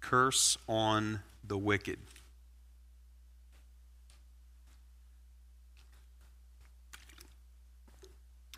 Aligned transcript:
curse 0.00 0.56
on 0.68 1.20
the 1.46 1.58
wicked. 1.58 1.98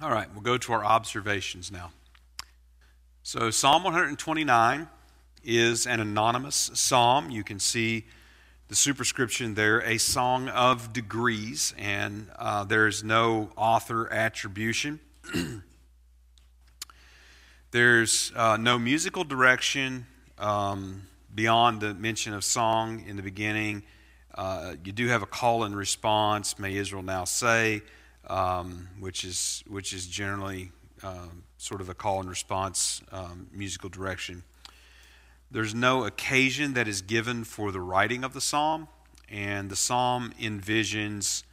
All 0.00 0.11
right, 0.11 0.28
we'll 0.33 0.43
go 0.43 0.59
to 0.59 0.73
our 0.73 0.84
observations 0.84 1.71
now. 1.71 1.93
So, 3.23 3.50
Psalm 3.50 3.84
129 3.84 4.89
is 5.44 5.87
an 5.87 6.00
anonymous 6.00 6.71
psalm. 6.75 7.31
You 7.31 7.44
can 7.44 7.59
see 7.59 8.06
the 8.69 8.75
superscription 8.75 9.55
there, 9.55 9.81
a 9.81 9.99
song 9.99 10.49
of 10.49 10.93
degrees, 10.93 11.75
and 11.77 12.28
uh, 12.38 12.65
there's 12.65 13.05
no 13.05 13.50
author 13.56 14.10
attribution. 14.12 15.00
there's 17.71 18.32
uh, 18.34 18.56
no 18.56 18.78
musical 18.78 19.22
direction 19.22 20.06
um, 20.38 21.03
beyond 21.34 21.81
the 21.81 21.94
mention 21.94 22.32
of 22.32 22.43
song 22.43 23.05
in 23.06 23.16
the 23.16 23.22
beginning. 23.22 23.82
Uh, 24.34 24.75
you 24.82 24.93
do 24.93 25.09
have 25.09 25.22
a 25.22 25.26
call 25.26 25.65
and 25.65 25.76
response, 25.76 26.59
may 26.59 26.75
Israel 26.76 27.03
now 27.03 27.25
say, 27.25 27.82
um, 28.28 28.88
which, 28.99 29.25
is, 29.25 29.62
which 29.66 29.93
is 29.93 30.06
generally 30.06 30.72
um, 31.03 31.44
sort 31.59 31.81
of 31.81 31.88
a 31.88 31.94
call 31.94 32.21
and 32.21 32.28
response 32.28 33.03
um, 33.12 33.47
musical 33.53 33.91
direction. 33.91 34.43
There's 35.55 35.73
no 35.73 36.03
occasion 36.03 36.75
that 36.75 36.89
is 36.89 37.01
given 37.01 37.45
for 37.45 37.71
the 37.71 37.79
writing 37.79 38.25
of 38.25 38.33
the 38.33 38.41
psalm, 38.41 38.89
and 39.29 39.71
the 39.71 39.77
psalm 39.77 40.33
envisions 40.41 41.45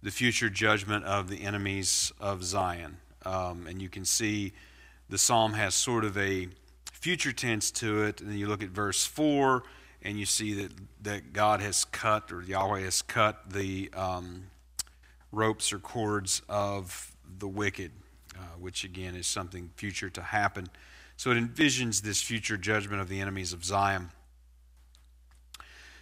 the 0.00 0.12
future 0.12 0.48
judgment 0.48 1.04
of 1.06 1.28
the 1.28 1.42
enemies 1.42 2.12
of 2.20 2.44
Zion. 2.44 2.98
Um, 3.26 3.66
and 3.66 3.82
you 3.82 3.88
can 3.88 4.04
see 4.04 4.52
the 5.08 5.18
psalm 5.18 5.54
has 5.54 5.74
sort 5.74 6.04
of 6.04 6.16
a 6.16 6.50
future 6.92 7.32
tense 7.32 7.72
to 7.72 8.04
it. 8.04 8.20
And 8.20 8.30
then 8.30 8.38
you 8.38 8.46
look 8.46 8.62
at 8.62 8.68
verse 8.68 9.04
4, 9.04 9.64
and 10.02 10.20
you 10.20 10.24
see 10.24 10.54
that, 10.62 10.70
that 11.02 11.32
God 11.32 11.60
has 11.60 11.84
cut, 11.84 12.30
or 12.30 12.42
Yahweh 12.42 12.82
has 12.82 13.02
cut 13.02 13.50
the 13.50 13.90
um, 13.92 14.44
ropes 15.32 15.72
or 15.72 15.80
cords 15.80 16.42
of 16.48 17.16
the 17.40 17.48
wicked. 17.48 17.90
Uh, 18.34 18.40
which 18.58 18.82
again 18.82 19.14
is 19.14 19.26
something 19.26 19.68
future 19.76 20.08
to 20.08 20.22
happen. 20.22 20.66
So 21.22 21.30
it 21.30 21.36
envisions 21.36 22.02
this 22.02 22.20
future 22.20 22.56
judgment 22.56 23.00
of 23.00 23.08
the 23.08 23.20
enemies 23.20 23.52
of 23.52 23.64
Zion. 23.64 24.10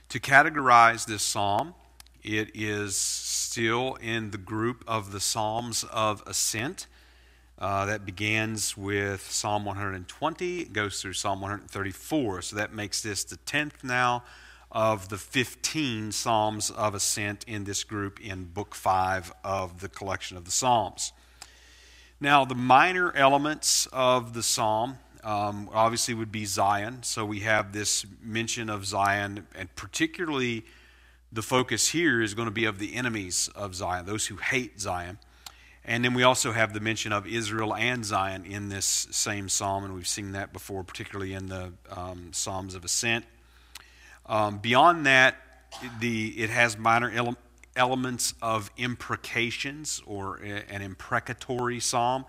To 0.09 0.19
categorize 0.19 1.05
this 1.05 1.23
psalm, 1.23 1.75
it 2.23 2.51
is 2.55 2.97
still 2.97 3.99
in 4.01 4.31
the 4.31 4.39
group 4.39 4.83
of 4.87 5.13
the 5.13 5.21
Psalms 5.21 5.85
of 5.93 6.23
Ascent. 6.27 6.87
Uh, 7.59 7.85
that 7.85 8.07
begins 8.07 8.79
with 8.79 9.31
Psalm 9.31 9.67
120, 9.67 10.65
goes 10.65 11.03
through 11.03 11.13
Psalm 11.13 11.43
134. 11.43 12.41
So 12.41 12.57
that 12.57 12.73
makes 12.73 13.03
this 13.03 13.23
the 13.23 13.37
10th 13.37 13.85
now 13.85 14.25
of 14.73 15.11
the 15.11 15.19
15 15.19 16.13
Psalms 16.13 16.71
of 16.71 16.95
Ascent 16.95 17.45
in 17.47 17.65
this 17.65 17.85
group 17.85 18.23
in 18.23 18.45
Book 18.47 18.75
5 18.75 19.35
of 19.45 19.81
the 19.81 19.91
collection 19.91 20.39
of 20.39 20.47
the 20.47 20.51
Psalms. 20.51 21.13
Now, 22.23 22.47
the 22.47 22.55
minor 22.55 23.15
elements 23.15 23.87
of 23.93 24.33
the 24.33 24.43
psalm 24.43 24.99
um, 25.23 25.69
obviously 25.73 26.15
would 26.15 26.33
be 26.33 26.45
Zion. 26.45 27.03
So 27.03 27.25
we 27.25 27.41
have 27.41 27.73
this 27.73 28.07
mention 28.23 28.71
of 28.71 28.87
Zion, 28.87 29.47
and 29.55 29.75
particularly 29.77 30.65
the 31.33 31.43
focus 31.43 31.89
here 31.89 32.21
is 32.21 32.35
going 32.35 32.47
to 32.47 32.53
be 32.53 32.65
of 32.65 32.79
the 32.79 32.95
enemies 32.95 33.49
of 33.55 33.75
Zion, 33.75 34.07
those 34.07 34.27
who 34.27 34.37
hate 34.37 34.81
Zion. 34.81 35.19
And 35.85 36.05
then 36.05 36.15
we 36.15 36.23
also 36.23 36.53
have 36.53 36.75
the 36.75 36.81
mention 36.81 37.13
of 37.13 37.27
Israel 37.27 37.75
and 37.75 38.05
Zion 38.05 38.45
in 38.45 38.69
this 38.69 39.09
same 39.11 39.49
psalm, 39.49 39.85
and 39.85 39.95
we've 39.95 40.09
seen 40.09 40.33
that 40.33 40.53
before, 40.53 40.85
particularly 40.85 41.33
in 41.33 41.47
the 41.47 41.73
um, 41.91 42.33
Psalms 42.33 42.75
of 42.75 42.85
Ascent. 42.85 43.25
Um, 44.27 44.59
beyond 44.59 45.07
that, 45.07 45.37
the, 46.01 46.29
it 46.41 46.51
has 46.51 46.77
minor 46.77 47.11
elements 47.11 47.41
elements 47.77 48.35
of 48.43 48.71
imprecations 48.77 50.03
or 50.07 50.37
an 50.37 50.83
imprecatory 50.83 51.81
psalm, 51.81 52.25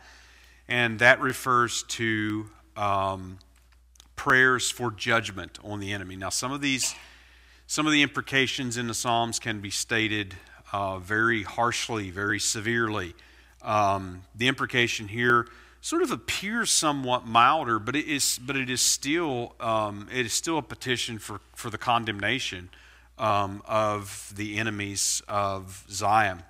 and 0.68 1.00
that 1.00 1.20
refers 1.20 1.84
to 1.84 2.50
um, 2.78 3.40
prayers 4.16 4.70
for 4.70 4.92
judgment 4.92 5.60
on 5.64 5.80
the 5.80 5.92
enemy. 5.92 6.16
Now, 6.16 6.30
some 6.30 6.52
of 6.52 6.62
these, 6.62 6.96
some 7.68 7.86
of 7.86 7.92
the 7.92 8.02
imprecations 8.02 8.78
in 8.78 8.88
the 8.88 8.94
psalms 8.94 9.40
can 9.40 9.62
be 9.62 9.70
stated 9.70 10.36
uh, 10.72 11.00
very 11.00 11.44
harshly, 11.44 12.10
very 12.12 12.40
severely. 12.40 13.14
Um, 13.62 14.24
the 14.36 14.48
imprecation 14.48 15.08
here 15.08 15.48
sort 15.82 16.04
of 16.04 16.12
appears 16.12 16.70
somewhat 16.70 17.26
milder, 17.26 17.80
but 17.80 17.96
it 17.96 18.06
is, 18.06 18.40
but 18.40 18.56
it 18.56 18.70
is 18.70 18.82
still, 18.82 19.56
um, 19.60 20.08
it 20.14 20.26
is 20.26 20.34
still 20.34 20.58
a 20.58 20.62
petition 20.62 21.18
for, 21.18 21.42
for 21.56 21.70
the 21.70 21.78
condemnation 21.78 22.70
um, 23.18 23.62
of 23.66 24.32
the 24.36 24.58
enemies 24.58 25.22
of 25.28 25.86
Zion. 25.90 26.44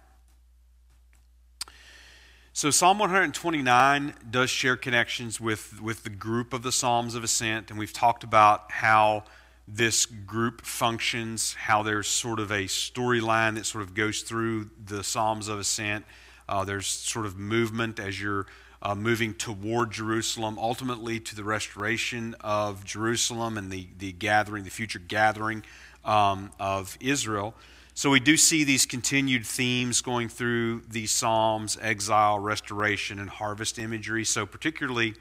So 2.53 2.69
Psalm 2.69 2.99
129 2.99 4.13
does 4.29 4.49
share 4.49 4.75
connections 4.75 5.39
with, 5.39 5.81
with 5.81 6.03
the 6.03 6.09
group 6.09 6.51
of 6.51 6.63
the 6.63 6.71
Psalms 6.73 7.15
of 7.15 7.23
Ascent, 7.23 7.69
and 7.69 7.79
we've 7.79 7.93
talked 7.93 8.25
about 8.25 8.69
how 8.69 9.23
this 9.69 10.05
group 10.05 10.65
functions, 10.65 11.53
how 11.53 11.81
there's 11.81 12.09
sort 12.09 12.41
of 12.41 12.51
a 12.51 12.65
storyline 12.65 13.55
that 13.55 13.65
sort 13.65 13.85
of 13.85 13.93
goes 13.93 14.21
through 14.21 14.69
the 14.85 15.01
Psalms 15.01 15.47
of 15.47 15.59
Ascent. 15.59 16.03
Uh, 16.49 16.65
there's 16.65 16.87
sort 16.87 17.25
of 17.25 17.37
movement 17.37 18.01
as 18.01 18.21
you're 18.21 18.47
uh, 18.81 18.95
moving 18.95 19.33
toward 19.33 19.91
Jerusalem, 19.91 20.59
ultimately 20.59 21.21
to 21.21 21.35
the 21.37 21.45
restoration 21.45 22.35
of 22.41 22.83
Jerusalem 22.83 23.57
and 23.57 23.71
the, 23.71 23.87
the 23.97 24.11
gathering, 24.11 24.65
the 24.65 24.69
future 24.69 24.99
gathering 24.99 25.63
um, 26.03 26.51
of 26.59 26.97
Israel. 26.99 27.55
So 27.93 28.09
we 28.09 28.19
do 28.19 28.37
see 28.37 28.63
these 28.63 28.85
continued 28.85 29.45
themes 29.45 30.01
going 30.01 30.29
through 30.29 30.81
these 30.89 31.11
Psalms 31.11 31.77
exile, 31.81 32.39
restoration, 32.39 33.19
and 33.19 33.29
harvest 33.29 33.77
imagery. 33.77 34.25
So, 34.25 34.45
particularly 34.45 35.15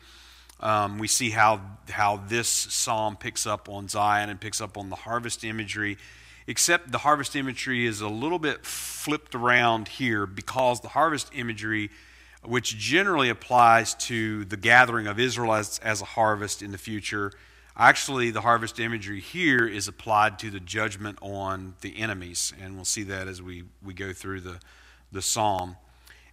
Um, 0.62 0.98
we 0.98 1.08
see 1.08 1.30
how, 1.30 1.62
how 1.88 2.18
this 2.28 2.48
psalm 2.48 3.16
picks 3.16 3.46
up 3.46 3.70
on 3.70 3.88
Zion 3.88 4.28
and 4.28 4.38
picks 4.38 4.60
up 4.60 4.76
on 4.76 4.90
the 4.90 4.96
harvest 4.96 5.42
imagery, 5.42 5.96
except 6.46 6.92
the 6.92 6.98
harvest 6.98 7.34
imagery 7.34 7.86
is 7.86 8.02
a 8.02 8.08
little 8.10 8.38
bit 8.38 8.66
flipped 8.66 9.34
around 9.34 9.88
here 9.88 10.26
because 10.26 10.80
the 10.80 10.88
harvest 10.88 11.30
imagery, 11.32 11.88
which 12.44 12.76
generally 12.76 13.30
applies 13.30 13.94
to 13.94 14.44
the 14.44 14.58
gathering 14.58 15.06
of 15.06 15.18
Israelites 15.18 15.78
as 15.82 16.02
a 16.02 16.04
harvest 16.04 16.60
in 16.60 16.72
the 16.72 16.78
future, 16.78 17.32
actually 17.76 18.30
the 18.30 18.40
harvest 18.40 18.78
imagery 18.78 19.20
here 19.20 19.66
is 19.66 19.88
applied 19.88 20.38
to 20.40 20.50
the 20.50 20.60
judgment 20.60 21.18
on 21.22 21.74
the 21.80 21.98
enemies. 21.98 22.52
And 22.60 22.76
we'll 22.76 22.84
see 22.84 23.04
that 23.04 23.28
as 23.28 23.40
we, 23.40 23.64
we 23.82 23.94
go 23.94 24.12
through 24.12 24.40
the, 24.40 24.60
the 25.12 25.22
psalm. 25.22 25.76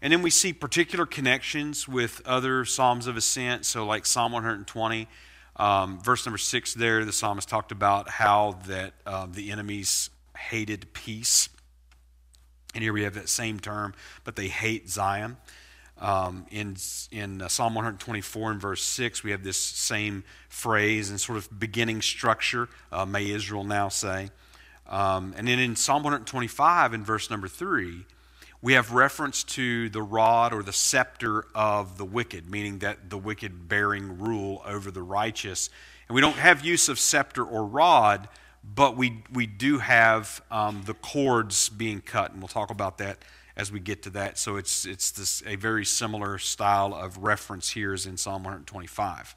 And 0.01 0.13
then 0.13 0.21
we 0.21 0.29
see 0.29 0.53
particular 0.53 1.05
connections 1.05 1.87
with 1.87 2.21
other 2.25 2.65
Psalms 2.65 3.07
of 3.07 3.17
Ascent. 3.17 3.65
So, 3.65 3.85
like 3.85 4.05
Psalm 4.05 4.31
120, 4.31 5.07
um, 5.55 5.99
verse 5.99 6.25
number 6.25 6.37
six, 6.37 6.73
there, 6.75 7.03
the 7.03 7.11
psalmist 7.11 7.49
talked 7.49 7.71
about 7.71 8.09
how 8.09 8.59
that 8.67 8.93
uh, 9.07 9.27
the 9.29 9.51
enemies 9.51 10.11
hated 10.37 10.93
peace. 10.93 11.49
And 12.75 12.83
here 12.83 12.93
we 12.93 13.03
have 13.03 13.15
that 13.15 13.29
same 13.29 13.59
term, 13.59 13.95
but 14.23 14.35
they 14.35 14.49
hate 14.49 14.87
Zion. 14.87 15.37
Um, 15.99 16.45
in 16.51 16.75
in 17.11 17.41
uh, 17.41 17.47
Psalm 17.47 17.73
124 17.73 18.51
and 18.51 18.61
verse 18.61 18.83
6, 18.83 19.23
we 19.23 19.31
have 19.31 19.43
this 19.43 19.57
same 19.57 20.23
phrase 20.49 21.09
and 21.09 21.19
sort 21.19 21.37
of 21.37 21.59
beginning 21.59 22.01
structure, 22.01 22.69
uh, 22.91 23.05
may 23.05 23.31
Israel 23.31 23.63
now 23.63 23.89
say. 23.89 24.29
Um, 24.87 25.33
and 25.35 25.47
then 25.47 25.59
in 25.59 25.75
Psalm 25.75 26.03
125 26.03 26.93
in 26.93 27.03
verse 27.03 27.29
number 27.29 27.47
3, 27.47 28.05
we 28.61 28.73
have 28.73 28.91
reference 28.91 29.43
to 29.43 29.89
the 29.89 30.01
rod 30.01 30.53
or 30.53 30.63
the 30.63 30.73
scepter 30.73 31.45
of 31.53 31.97
the 31.97 32.05
wicked, 32.05 32.49
meaning 32.49 32.79
that 32.79 33.09
the 33.09 33.17
wicked 33.17 33.67
bearing 33.67 34.17
rule 34.19 34.61
over 34.65 34.89
the 34.89 35.01
righteous. 35.01 35.69
And 36.07 36.15
we 36.15 36.21
don't 36.21 36.37
have 36.37 36.65
use 36.65 36.89
of 36.89 36.99
scepter 36.99 37.43
or 37.43 37.65
rod, 37.65 38.29
but 38.63 38.97
we, 38.97 39.23
we 39.31 39.45
do 39.45 39.79
have 39.79 40.41
um, 40.49 40.83
the 40.85 40.95
cords 40.95 41.69
being 41.69 42.01
cut, 42.01 42.31
and 42.31 42.41
we'll 42.41 42.47
talk 42.47 42.71
about 42.71 42.97
that 42.97 43.19
as 43.57 43.71
we 43.71 43.79
get 43.79 44.03
to 44.03 44.09
that. 44.11 44.37
So 44.37 44.55
it's, 44.55 44.85
it's 44.85 45.11
this, 45.11 45.43
a 45.45 45.55
very 45.55 45.83
similar 45.83 46.37
style 46.37 46.93
of 46.93 47.17
reference 47.17 47.71
here 47.71 47.93
as 47.93 48.05
in 48.05 48.15
Psalm 48.15 48.43
125. 48.43 49.35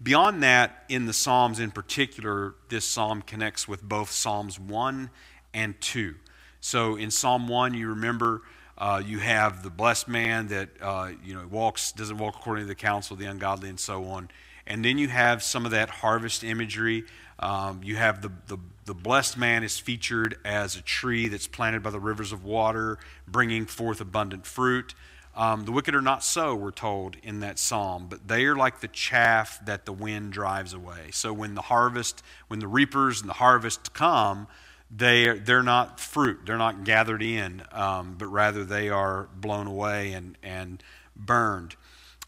Beyond 0.00 0.42
that, 0.42 0.84
in 0.90 1.06
the 1.06 1.14
Psalms 1.14 1.58
in 1.58 1.70
particular, 1.70 2.54
this 2.68 2.84
psalm 2.84 3.22
connects 3.22 3.66
with 3.66 3.82
both 3.82 4.10
Psalms 4.10 4.60
1 4.60 5.08
and 5.54 5.80
2. 5.80 6.14
So 6.60 6.96
in 6.96 7.10
Psalm 7.10 7.48
1, 7.48 7.72
you 7.72 7.88
remember 7.88 8.42
uh, 8.76 9.02
you 9.04 9.20
have 9.20 9.62
the 9.62 9.70
blessed 9.70 10.06
man 10.06 10.48
that 10.48 10.68
uh, 10.82 11.10
you 11.24 11.32
know 11.32 11.46
walks 11.46 11.92
doesn't 11.92 12.18
walk 12.18 12.36
according 12.36 12.64
to 12.64 12.68
the 12.68 12.74
counsel 12.74 13.14
of 13.14 13.20
the 13.20 13.24
ungodly 13.24 13.70
and 13.70 13.80
so 13.80 14.04
on. 14.04 14.28
And 14.66 14.84
then 14.84 14.98
you 14.98 15.08
have 15.08 15.42
some 15.42 15.64
of 15.64 15.70
that 15.70 15.88
harvest 15.88 16.42
imagery. 16.42 17.04
Um, 17.38 17.80
you 17.84 17.96
have 17.96 18.22
the, 18.22 18.32
the, 18.48 18.58
the 18.84 18.94
blessed 18.94 19.36
man 19.36 19.62
is 19.62 19.78
featured 19.78 20.38
as 20.44 20.76
a 20.76 20.82
tree 20.82 21.28
that's 21.28 21.46
planted 21.46 21.82
by 21.82 21.90
the 21.90 22.00
rivers 22.00 22.32
of 22.32 22.44
water, 22.44 22.98
bringing 23.28 23.66
forth 23.66 24.00
abundant 24.00 24.46
fruit. 24.46 24.94
Um, 25.36 25.66
the 25.66 25.72
wicked 25.72 25.94
are 25.94 26.00
not 26.00 26.24
so, 26.24 26.54
we're 26.54 26.70
told 26.70 27.16
in 27.22 27.40
that 27.40 27.58
psalm, 27.58 28.06
but 28.08 28.26
they 28.26 28.46
are 28.46 28.56
like 28.56 28.80
the 28.80 28.88
chaff 28.88 29.64
that 29.66 29.84
the 29.84 29.92
wind 29.92 30.32
drives 30.32 30.72
away. 30.72 31.10
So 31.10 31.30
when 31.32 31.54
the 31.54 31.62
harvest, 31.62 32.22
when 32.48 32.58
the 32.58 32.66
reapers 32.66 33.20
and 33.20 33.28
the 33.28 33.34
harvest 33.34 33.92
come, 33.92 34.48
they 34.90 35.28
are, 35.28 35.38
they're 35.38 35.62
not 35.62 36.00
fruit, 36.00 36.40
they're 36.46 36.56
not 36.56 36.84
gathered 36.84 37.22
in, 37.22 37.62
um, 37.72 38.14
but 38.16 38.26
rather 38.26 38.64
they 38.64 38.88
are 38.88 39.28
blown 39.36 39.66
away 39.66 40.12
and, 40.12 40.38
and 40.42 40.82
burned. 41.14 41.76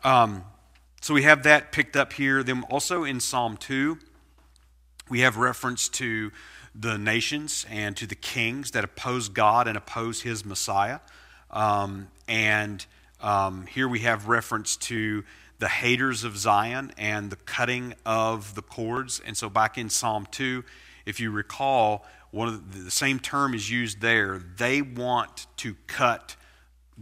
Um, 0.05 0.45
so 1.01 1.15
we 1.15 1.23
have 1.23 1.45
that 1.45 1.73
picked 1.73 1.97
up 1.97 2.13
here. 2.13 2.43
Then 2.43 2.65
also 2.71 3.05
in 3.05 3.21
Psalm 3.21 3.57
2, 3.57 3.99
we 5.09 5.21
have 5.21 5.37
reference 5.37 5.89
to 5.91 6.33
the 6.75 6.99
nations 6.99 7.67
and 7.71 7.97
to 7.97 8.07
the 8.07 8.15
kings 8.15 8.73
that 8.73 8.85
oppose 8.85 9.29
God 9.29 9.67
and 9.67 9.77
oppose 9.77 10.23
his 10.23 10.45
Messiah. 10.45 11.01
Um, 11.51 12.09
and 12.27 12.85
um, 13.21 13.67
here 13.67 13.89
we 13.89 14.01
have 14.01 14.29
reference 14.29 14.77
to 14.77 15.25
the 15.59 15.69
haters 15.69 16.25
of 16.25 16.37
Zion 16.37 16.93
and 16.97 17.31
the 17.31 17.37
cutting 17.37 17.95
of 18.05 18.55
the 18.55 18.63
cords. 18.63 19.21
And 19.25 19.37
so 19.37 19.49
back 19.49 19.77
in 19.77 19.91
Psalm 19.91 20.27
2, 20.31 20.65
if 21.07 21.19
you 21.19 21.31
recall, 21.31 22.05
one 22.31 22.49
of 22.49 22.73
the, 22.73 22.85
the 22.85 22.91
same 22.91 23.19
term 23.19 23.55
is 23.55 23.71
used 23.71 24.01
there. 24.01 24.39
They 24.39 24.83
want 24.83 25.47
to 25.59 25.75
cut 25.87 26.37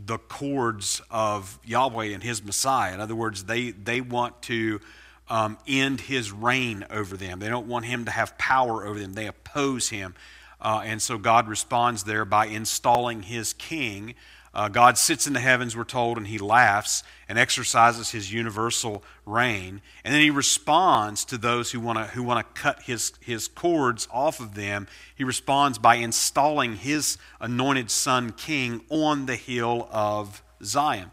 the 0.04 0.18
cords 0.18 1.00
of 1.10 1.58
Yahweh 1.64 2.06
and 2.06 2.22
his 2.22 2.44
Messiah. 2.44 2.92
In 2.92 3.00
other 3.00 3.16
words, 3.16 3.44
they, 3.44 3.70
they 3.70 4.00
want 4.00 4.42
to 4.42 4.80
um, 5.28 5.58
end 5.66 6.02
his 6.02 6.30
reign 6.30 6.84
over 6.90 7.16
them. 7.16 7.38
They 7.38 7.48
don't 7.48 7.66
want 7.66 7.86
him 7.86 8.04
to 8.04 8.10
have 8.10 8.36
power 8.36 8.84
over 8.84 8.98
them. 8.98 9.14
They 9.14 9.26
oppose 9.26 9.88
him. 9.88 10.14
Uh, 10.60 10.82
and 10.84 11.00
so 11.00 11.18
God 11.18 11.48
responds 11.48 12.04
there 12.04 12.24
by 12.24 12.46
installing 12.46 13.22
his 13.22 13.52
king 13.52 14.14
uh, 14.56 14.68
God 14.70 14.96
sits 14.96 15.26
in 15.26 15.34
the 15.34 15.40
heavens, 15.40 15.76
we're 15.76 15.84
told, 15.84 16.16
and 16.16 16.26
he 16.26 16.38
laughs 16.38 17.02
and 17.28 17.38
exercises 17.38 18.12
his 18.12 18.32
universal 18.32 19.04
reign. 19.26 19.82
And 20.02 20.14
then 20.14 20.22
he 20.22 20.30
responds 20.30 21.26
to 21.26 21.36
those 21.36 21.72
who 21.72 21.78
want 21.78 21.98
to 21.98 22.04
who 22.06 22.22
want 22.22 22.46
to 22.46 22.62
cut 22.62 22.80
his, 22.84 23.12
his 23.20 23.48
cords 23.48 24.08
off 24.10 24.40
of 24.40 24.54
them. 24.54 24.88
He 25.14 25.24
responds 25.24 25.78
by 25.78 25.96
installing 25.96 26.76
his 26.76 27.18
anointed 27.38 27.90
son 27.90 28.32
king 28.32 28.80
on 28.88 29.26
the 29.26 29.36
hill 29.36 29.90
of 29.92 30.42
Zion. 30.64 31.10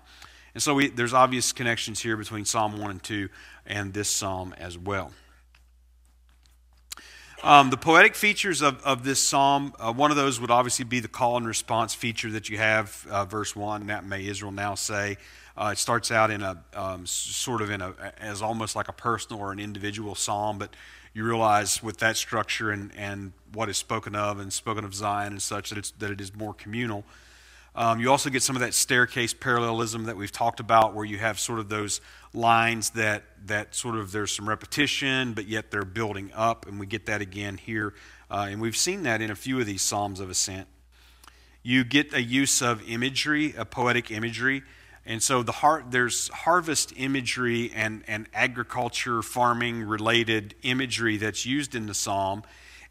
And 0.53 0.63
so 0.63 0.75
we, 0.75 0.87
there's 0.87 1.13
obvious 1.13 1.51
connections 1.51 1.99
here 1.99 2.15
between 2.15 2.45
Psalm 2.45 2.79
1 2.79 2.91
and 2.91 3.03
2 3.03 3.27
and 3.65 3.93
this 3.93 4.09
psalm 4.09 4.55
as 4.57 4.77
well. 4.77 5.11
Um, 7.43 7.71
the 7.71 7.77
poetic 7.77 8.15
features 8.15 8.61
of, 8.61 8.81
of 8.85 9.03
this 9.03 9.21
psalm, 9.21 9.73
uh, 9.77 9.91
one 9.91 10.11
of 10.11 10.15
those 10.15 10.39
would 10.39 10.49
obviously 10.49 10.85
be 10.85 11.01
the 11.01 11.09
call 11.09 11.35
and 11.35 11.45
response 11.45 11.93
feature 11.93 12.31
that 12.31 12.47
you 12.47 12.57
have, 12.57 13.05
uh, 13.09 13.25
verse 13.25 13.53
1, 13.53 13.87
that 13.87 14.05
may 14.05 14.25
Israel 14.25 14.53
now 14.53 14.75
say. 14.75 15.17
Uh, 15.57 15.71
it 15.73 15.77
starts 15.77 16.09
out 16.09 16.31
in 16.31 16.41
a 16.41 16.63
um, 16.73 17.05
sort 17.05 17.61
of 17.61 17.69
in 17.69 17.81
a, 17.81 17.93
as 18.17 18.41
almost 18.41 18.77
like 18.77 18.87
a 18.87 18.93
personal 18.93 19.41
or 19.41 19.51
an 19.51 19.59
individual 19.59 20.15
psalm, 20.15 20.57
but 20.57 20.73
you 21.13 21.25
realize 21.25 21.83
with 21.83 21.97
that 21.97 22.15
structure 22.15 22.71
and, 22.71 22.91
and 22.95 23.33
what 23.51 23.67
is 23.67 23.75
spoken 23.75 24.15
of 24.15 24.39
and 24.39 24.53
spoken 24.53 24.85
of 24.85 24.95
Zion 24.95 25.33
and 25.33 25.41
such 25.41 25.69
that, 25.69 25.77
it's, 25.77 25.91
that 25.99 26.11
it 26.11 26.21
is 26.21 26.33
more 26.33 26.53
communal. 26.53 27.03
Um, 27.75 27.99
you 27.99 28.09
also 28.09 28.29
get 28.29 28.41
some 28.41 28.55
of 28.55 28.61
that 28.61 28.73
staircase 28.73 29.33
parallelism 29.33 30.05
that 30.05 30.15
we've 30.15 30.31
talked 30.31 30.61
about, 30.61 30.93
where 30.93 31.05
you 31.05 31.17
have 31.17 31.41
sort 31.41 31.59
of 31.59 31.67
those 31.67 31.99
lines 32.33 32.91
that 32.91 33.23
that 33.45 33.75
sort 33.75 33.95
of 33.95 34.11
there's 34.11 34.31
some 34.31 34.47
repetition, 34.47 35.33
but 35.33 35.47
yet 35.47 35.69
they're 35.71 35.85
building 35.85 36.31
up, 36.33 36.65
and 36.65 36.79
we 36.79 36.85
get 36.85 37.05
that 37.05 37.21
again 37.21 37.57
here, 37.57 37.93
uh, 38.31 38.47
and 38.49 38.61
we've 38.61 38.77
seen 38.77 39.03
that 39.03 39.21
in 39.21 39.29
a 39.29 39.35
few 39.35 39.59
of 39.59 39.65
these 39.65 39.81
psalms 39.81 40.19
of 40.19 40.29
ascent. 40.29 40.67
You 41.61 41.83
get 41.83 42.13
a 42.13 42.21
use 42.21 42.61
of 42.61 42.87
imagery, 42.89 43.53
a 43.57 43.65
poetic 43.65 44.11
imagery, 44.11 44.63
and 45.05 45.21
so 45.21 45.43
the 45.43 45.51
har- 45.51 45.85
there's 45.89 46.29
harvest 46.29 46.93
imagery 46.95 47.71
and 47.73 48.03
and 48.07 48.27
agriculture, 48.33 49.21
farming 49.21 49.83
related 49.83 50.55
imagery 50.63 51.17
that's 51.17 51.45
used 51.45 51.75
in 51.75 51.85
the 51.85 51.93
psalm, 51.93 52.43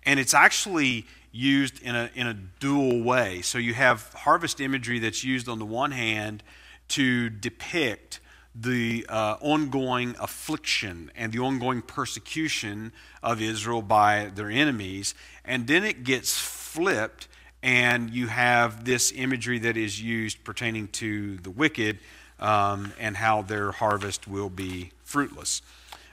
and 0.04 0.20
it's 0.20 0.34
actually 0.34 1.06
used 1.32 1.82
in 1.82 1.96
a, 1.96 2.10
in 2.14 2.26
a 2.26 2.34
dual 2.34 3.02
way. 3.02 3.40
So 3.40 3.56
you 3.56 3.72
have 3.72 4.12
harvest 4.12 4.60
imagery 4.60 4.98
that's 4.98 5.24
used 5.24 5.48
on 5.48 5.58
the 5.58 5.64
one 5.64 5.90
hand 5.90 6.42
to 6.88 7.30
depict 7.30 8.20
the 8.54 9.06
uh, 9.08 9.36
ongoing 9.40 10.14
affliction 10.20 11.10
and 11.16 11.32
the 11.32 11.38
ongoing 11.38 11.80
persecution 11.80 12.92
of 13.22 13.40
Israel 13.40 13.82
by 13.82 14.30
their 14.34 14.50
enemies. 14.50 15.14
And 15.44 15.66
then 15.66 15.84
it 15.84 16.04
gets 16.04 16.36
flipped, 16.38 17.28
and 17.62 18.10
you 18.10 18.26
have 18.26 18.84
this 18.84 19.12
imagery 19.12 19.58
that 19.60 19.76
is 19.76 20.02
used 20.02 20.44
pertaining 20.44 20.88
to 20.88 21.38
the 21.38 21.50
wicked 21.50 21.98
um, 22.38 22.92
and 22.98 23.16
how 23.16 23.42
their 23.42 23.72
harvest 23.72 24.28
will 24.28 24.50
be 24.50 24.90
fruitless. 25.02 25.62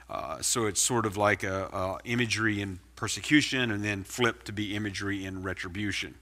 Uh, 0.08 0.40
so 0.40 0.66
it's 0.66 0.80
sort 0.80 1.06
of 1.06 1.16
like 1.16 1.42
a, 1.44 1.64
a 1.72 1.98
imagery 2.04 2.60
in 2.60 2.80
persecution 2.96 3.70
and 3.70 3.84
then 3.84 4.02
flipped 4.02 4.46
to 4.46 4.52
be 4.52 4.74
imagery 4.74 5.24
in 5.24 5.42
retribution. 5.42 6.14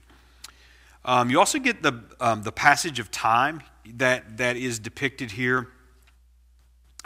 Um, 1.05 1.29
you 1.29 1.39
also 1.39 1.59
get 1.59 1.81
the, 1.81 2.03
um, 2.19 2.43
the 2.43 2.51
passage 2.51 2.99
of 2.99 3.09
time 3.09 3.61
that, 3.95 4.37
that 4.37 4.57
is 4.57 4.79
depicted 4.79 5.31
here 5.31 5.69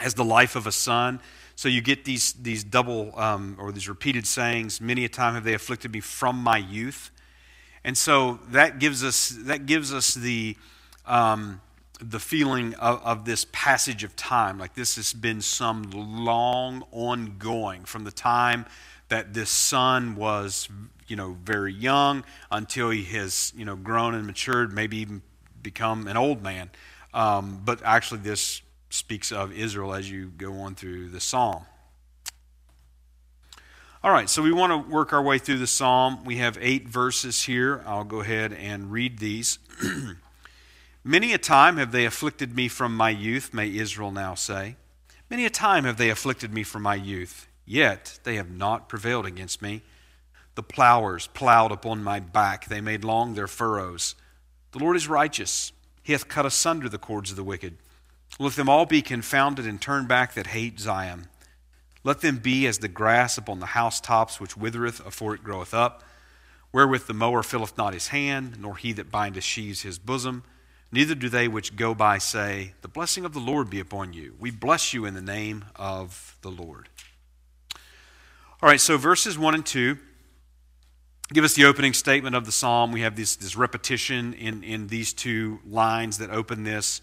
as 0.00 0.14
the 0.14 0.24
life 0.24 0.56
of 0.56 0.66
a 0.66 0.72
son. 0.72 1.20
So 1.56 1.68
you 1.68 1.80
get 1.80 2.04
these, 2.04 2.32
these 2.34 2.64
double 2.64 3.18
um, 3.18 3.56
or 3.60 3.70
these 3.72 3.88
repeated 3.88 4.26
sayings, 4.26 4.80
many 4.80 5.04
a 5.04 5.08
time 5.08 5.34
have 5.34 5.44
they 5.44 5.54
afflicted 5.54 5.92
me 5.92 6.00
from 6.00 6.36
my 6.36 6.56
youth. 6.56 7.10
And 7.84 7.96
so 7.96 8.40
that 8.48 8.78
gives 8.78 9.04
us, 9.04 9.28
that 9.42 9.66
gives 9.66 9.92
us 9.92 10.14
the, 10.14 10.56
um, 11.06 11.60
the 12.00 12.18
feeling 12.18 12.74
of, 12.74 13.02
of, 13.04 13.24
this 13.24 13.46
passage 13.52 14.02
of 14.02 14.16
time, 14.16 14.58
like 14.58 14.74
this 14.74 14.96
has 14.96 15.12
been 15.12 15.40
some 15.40 15.90
long 15.92 16.84
ongoing 16.90 17.84
from 17.84 18.04
the 18.04 18.10
time 18.10 18.66
that 19.08 19.34
this 19.34 19.50
son 19.50 20.16
was, 20.16 20.68
you 21.06 21.14
know, 21.14 21.36
very 21.44 21.72
young 21.72 22.24
until 22.50 22.90
he 22.90 23.04
has, 23.04 23.52
you 23.54 23.64
know, 23.64 23.76
grown 23.76 24.14
and 24.14 24.26
matured, 24.26 24.72
maybe 24.72 24.96
even 24.96 25.22
become 25.62 26.08
an 26.08 26.16
old 26.16 26.42
man. 26.42 26.70
Um, 27.12 27.60
but 27.64 27.80
actually, 27.84 28.20
this 28.20 28.62
speaks 28.94 29.32
of 29.32 29.52
Israel 29.52 29.92
as 29.92 30.10
you 30.10 30.28
go 30.28 30.60
on 30.60 30.74
through 30.74 31.08
the 31.08 31.20
psalm. 31.20 31.64
All 34.04 34.10
right, 34.10 34.28
so 34.28 34.42
we 34.42 34.52
want 34.52 34.70
to 34.70 34.90
work 34.90 35.12
our 35.12 35.22
way 35.22 35.38
through 35.38 35.58
the 35.58 35.66
psalm. 35.66 36.24
We 36.24 36.36
have 36.36 36.58
eight 36.60 36.88
verses 36.88 37.44
here. 37.44 37.82
I'll 37.86 38.04
go 38.04 38.20
ahead 38.20 38.52
and 38.52 38.92
read 38.92 39.18
these. 39.18 39.58
Many 41.04 41.32
a 41.32 41.38
time 41.38 41.78
have 41.78 41.90
they 41.90 42.04
afflicted 42.04 42.54
me 42.54 42.68
from 42.68 42.96
my 42.96 43.10
youth, 43.10 43.52
may 43.52 43.74
Israel 43.74 44.10
now 44.10 44.34
say. 44.34 44.76
Many 45.28 45.44
a 45.46 45.50
time 45.50 45.84
have 45.84 45.96
they 45.96 46.10
afflicted 46.10 46.52
me 46.52 46.62
from 46.62 46.82
my 46.82 46.94
youth, 46.94 47.48
yet 47.66 48.20
they 48.24 48.36
have 48.36 48.50
not 48.50 48.88
prevailed 48.88 49.26
against 49.26 49.60
me. 49.60 49.82
The 50.54 50.62
plowers 50.62 51.26
plowed 51.28 51.72
upon 51.72 52.04
my 52.04 52.20
back, 52.20 52.66
they 52.66 52.80
made 52.80 53.04
long 53.04 53.34
their 53.34 53.48
furrows. 53.48 54.14
The 54.72 54.78
Lord 54.78 54.96
is 54.96 55.08
righteous, 55.08 55.72
he 56.02 56.12
hath 56.12 56.28
cut 56.28 56.46
asunder 56.46 56.88
the 56.88 56.98
cords 56.98 57.30
of 57.30 57.36
the 57.36 57.42
wicked. 57.42 57.78
Let 58.38 58.54
them 58.54 58.68
all 58.68 58.86
be 58.86 59.02
confounded 59.02 59.66
and 59.66 59.80
turn 59.80 60.06
back 60.06 60.34
that 60.34 60.48
hate 60.48 60.80
Zion. 60.80 61.28
Let 62.02 62.20
them 62.20 62.38
be 62.38 62.66
as 62.66 62.78
the 62.78 62.88
grass 62.88 63.38
upon 63.38 63.60
the 63.60 63.66
housetops, 63.66 64.40
which 64.40 64.56
withereth 64.56 65.04
afore 65.06 65.34
it 65.34 65.44
groweth 65.44 65.72
up, 65.72 66.02
wherewith 66.72 67.06
the 67.06 67.14
mower 67.14 67.42
filleth 67.42 67.78
not 67.78 67.94
his 67.94 68.08
hand, 68.08 68.60
nor 68.60 68.76
he 68.76 68.92
that 68.92 69.10
bindeth 69.10 69.44
sheaves 69.44 69.82
his 69.82 69.98
bosom. 69.98 70.42
Neither 70.92 71.14
do 71.14 71.28
they 71.28 71.48
which 71.48 71.76
go 71.76 71.94
by 71.94 72.18
say, 72.18 72.74
The 72.82 72.88
blessing 72.88 73.24
of 73.24 73.32
the 73.32 73.40
Lord 73.40 73.70
be 73.70 73.80
upon 73.80 74.12
you. 74.12 74.34
We 74.38 74.50
bless 74.50 74.92
you 74.92 75.06
in 75.06 75.14
the 75.14 75.22
name 75.22 75.64
of 75.76 76.36
the 76.42 76.50
Lord. 76.50 76.88
All 78.62 78.68
right, 78.68 78.80
so 78.80 78.96
verses 78.96 79.38
1 79.38 79.54
and 79.54 79.66
2 79.66 79.98
give 81.32 81.44
us 81.44 81.54
the 81.54 81.64
opening 81.64 81.94
statement 81.94 82.36
of 82.36 82.44
the 82.44 82.52
psalm. 82.52 82.92
We 82.92 83.00
have 83.00 83.16
this, 83.16 83.34
this 83.36 83.56
repetition 83.56 84.34
in, 84.34 84.62
in 84.62 84.88
these 84.88 85.12
two 85.12 85.58
lines 85.66 86.18
that 86.18 86.30
open 86.30 86.64
this. 86.64 87.00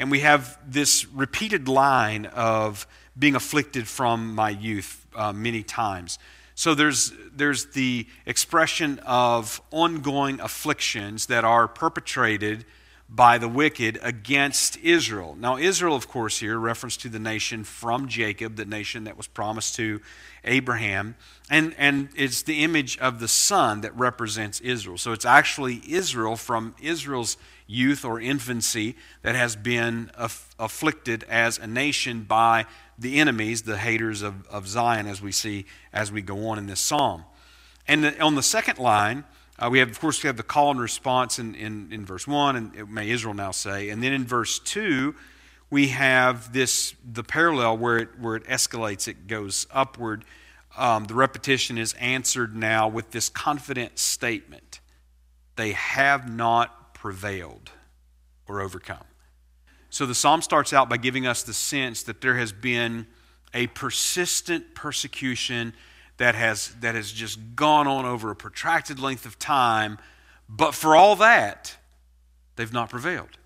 And 0.00 0.10
we 0.10 0.20
have 0.20 0.58
this 0.66 1.06
repeated 1.08 1.68
line 1.68 2.24
of 2.24 2.86
being 3.18 3.34
afflicted 3.34 3.86
from 3.86 4.34
my 4.34 4.48
youth 4.48 5.06
uh, 5.14 5.30
many 5.34 5.62
times. 5.62 6.18
So 6.54 6.74
there's, 6.74 7.12
there's 7.34 7.66
the 7.66 8.06
expression 8.24 8.98
of 9.00 9.60
ongoing 9.70 10.40
afflictions 10.40 11.26
that 11.26 11.44
are 11.44 11.68
perpetrated 11.68 12.64
by 13.10 13.36
the 13.36 13.48
wicked 13.48 13.98
against 14.02 14.78
Israel. 14.78 15.36
Now, 15.38 15.58
Israel, 15.58 15.96
of 15.96 16.08
course, 16.08 16.38
here, 16.38 16.58
reference 16.58 16.96
to 16.98 17.10
the 17.10 17.18
nation 17.18 17.64
from 17.64 18.08
Jacob, 18.08 18.56
the 18.56 18.64
nation 18.64 19.04
that 19.04 19.18
was 19.18 19.26
promised 19.26 19.74
to 19.76 20.00
Abraham. 20.44 21.14
And, 21.50 21.74
and 21.76 22.08
it's 22.16 22.42
the 22.42 22.62
image 22.64 22.96
of 22.98 23.20
the 23.20 23.28
son 23.28 23.82
that 23.82 23.94
represents 23.98 24.60
Israel. 24.60 24.96
So 24.96 25.12
it's 25.12 25.26
actually 25.26 25.82
Israel 25.86 26.36
from 26.36 26.74
Israel's 26.80 27.36
youth 27.70 28.04
or 28.04 28.20
infancy 28.20 28.96
that 29.22 29.34
has 29.34 29.54
been 29.54 30.10
aff- 30.16 30.54
afflicted 30.58 31.24
as 31.28 31.58
a 31.58 31.66
nation 31.66 32.22
by 32.22 32.66
the 32.98 33.18
enemies, 33.18 33.62
the 33.62 33.78
haters 33.78 34.22
of, 34.22 34.46
of 34.48 34.66
Zion, 34.66 35.06
as 35.06 35.22
we 35.22 35.32
see 35.32 35.66
as 35.92 36.10
we 36.10 36.20
go 36.20 36.48
on 36.48 36.58
in 36.58 36.66
this 36.66 36.80
psalm. 36.80 37.24
And 37.86 38.04
the, 38.04 38.20
on 38.20 38.34
the 38.34 38.42
second 38.42 38.78
line, 38.78 39.24
uh, 39.58 39.68
we 39.70 39.78
have, 39.78 39.88
of 39.88 40.00
course, 40.00 40.22
we 40.22 40.26
have 40.26 40.36
the 40.36 40.42
call 40.42 40.70
and 40.70 40.80
response 40.80 41.38
in, 41.38 41.54
in, 41.54 41.92
in 41.92 42.04
verse 42.04 42.26
1, 42.26 42.56
and 42.56 42.92
may 42.92 43.10
Israel 43.10 43.34
now 43.34 43.52
say. 43.52 43.90
And 43.90 44.02
then 44.02 44.12
in 44.12 44.24
verse 44.24 44.58
2, 44.58 45.14
we 45.70 45.88
have 45.88 46.52
this 46.52 46.94
the 47.04 47.22
parallel 47.22 47.78
where 47.78 47.98
it, 47.98 48.18
where 48.18 48.36
it 48.36 48.44
escalates, 48.44 49.06
it 49.06 49.26
goes 49.26 49.66
upward. 49.70 50.24
Um, 50.76 51.04
the 51.04 51.14
repetition 51.14 51.78
is 51.78 51.94
answered 51.94 52.56
now 52.56 52.88
with 52.88 53.12
this 53.12 53.28
confident 53.28 53.98
statement 53.98 54.80
they 55.60 55.72
have 55.72 56.26
not 56.26 56.79
prevailed 57.00 57.70
or 58.46 58.60
overcome. 58.60 59.04
So 59.88 60.04
the 60.04 60.14
psalm 60.14 60.42
starts 60.42 60.74
out 60.74 60.90
by 60.90 60.98
giving 60.98 61.26
us 61.26 61.42
the 61.42 61.54
sense 61.54 62.02
that 62.02 62.20
there 62.20 62.36
has 62.36 62.52
been 62.52 63.06
a 63.54 63.68
persistent 63.68 64.74
persecution 64.74 65.72
that 66.18 66.34
has, 66.34 66.74
that 66.80 66.94
has 66.94 67.10
just 67.10 67.38
gone 67.56 67.86
on 67.86 68.04
over 68.04 68.30
a 68.30 68.36
protracted 68.36 68.98
length 68.98 69.24
of 69.24 69.38
time, 69.38 69.96
but 70.46 70.74
for 70.74 70.94
all 70.94 71.16
that, 71.16 71.74
they've 72.56 72.72
not 72.72 72.90
prevailed. 72.90 73.38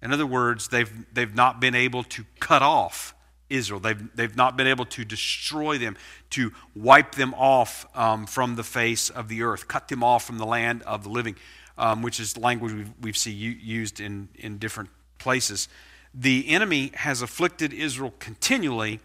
In 0.00 0.12
other 0.12 0.26
words, 0.26 0.68
they've, 0.68 0.92
they've 1.12 1.34
not 1.34 1.60
been 1.60 1.74
able 1.74 2.04
to 2.04 2.24
cut 2.38 2.62
off 2.62 3.12
Israel. 3.50 3.80
They've, 3.80 4.16
they've 4.16 4.36
not 4.36 4.56
been 4.56 4.68
able 4.68 4.86
to 4.86 5.04
destroy 5.04 5.78
them, 5.78 5.96
to 6.30 6.52
wipe 6.76 7.16
them 7.16 7.34
off 7.34 7.86
um, 7.96 8.26
from 8.26 8.54
the 8.54 8.62
face 8.62 9.10
of 9.10 9.28
the 9.28 9.42
earth, 9.42 9.66
cut 9.66 9.88
them 9.88 10.04
off 10.04 10.24
from 10.24 10.38
the 10.38 10.46
land 10.46 10.82
of 10.84 11.02
the 11.02 11.08
living, 11.08 11.34
um, 11.78 12.02
which 12.02 12.20
is 12.20 12.36
language 12.36 12.72
we've, 12.72 12.92
we've 13.00 13.16
seen 13.16 13.36
used 13.36 14.00
in, 14.00 14.28
in 14.34 14.58
different 14.58 14.90
places. 15.18 15.68
The 16.12 16.48
enemy 16.48 16.92
has 16.94 17.22
afflicted 17.22 17.72
Israel 17.72 18.14
continually, 18.18 19.00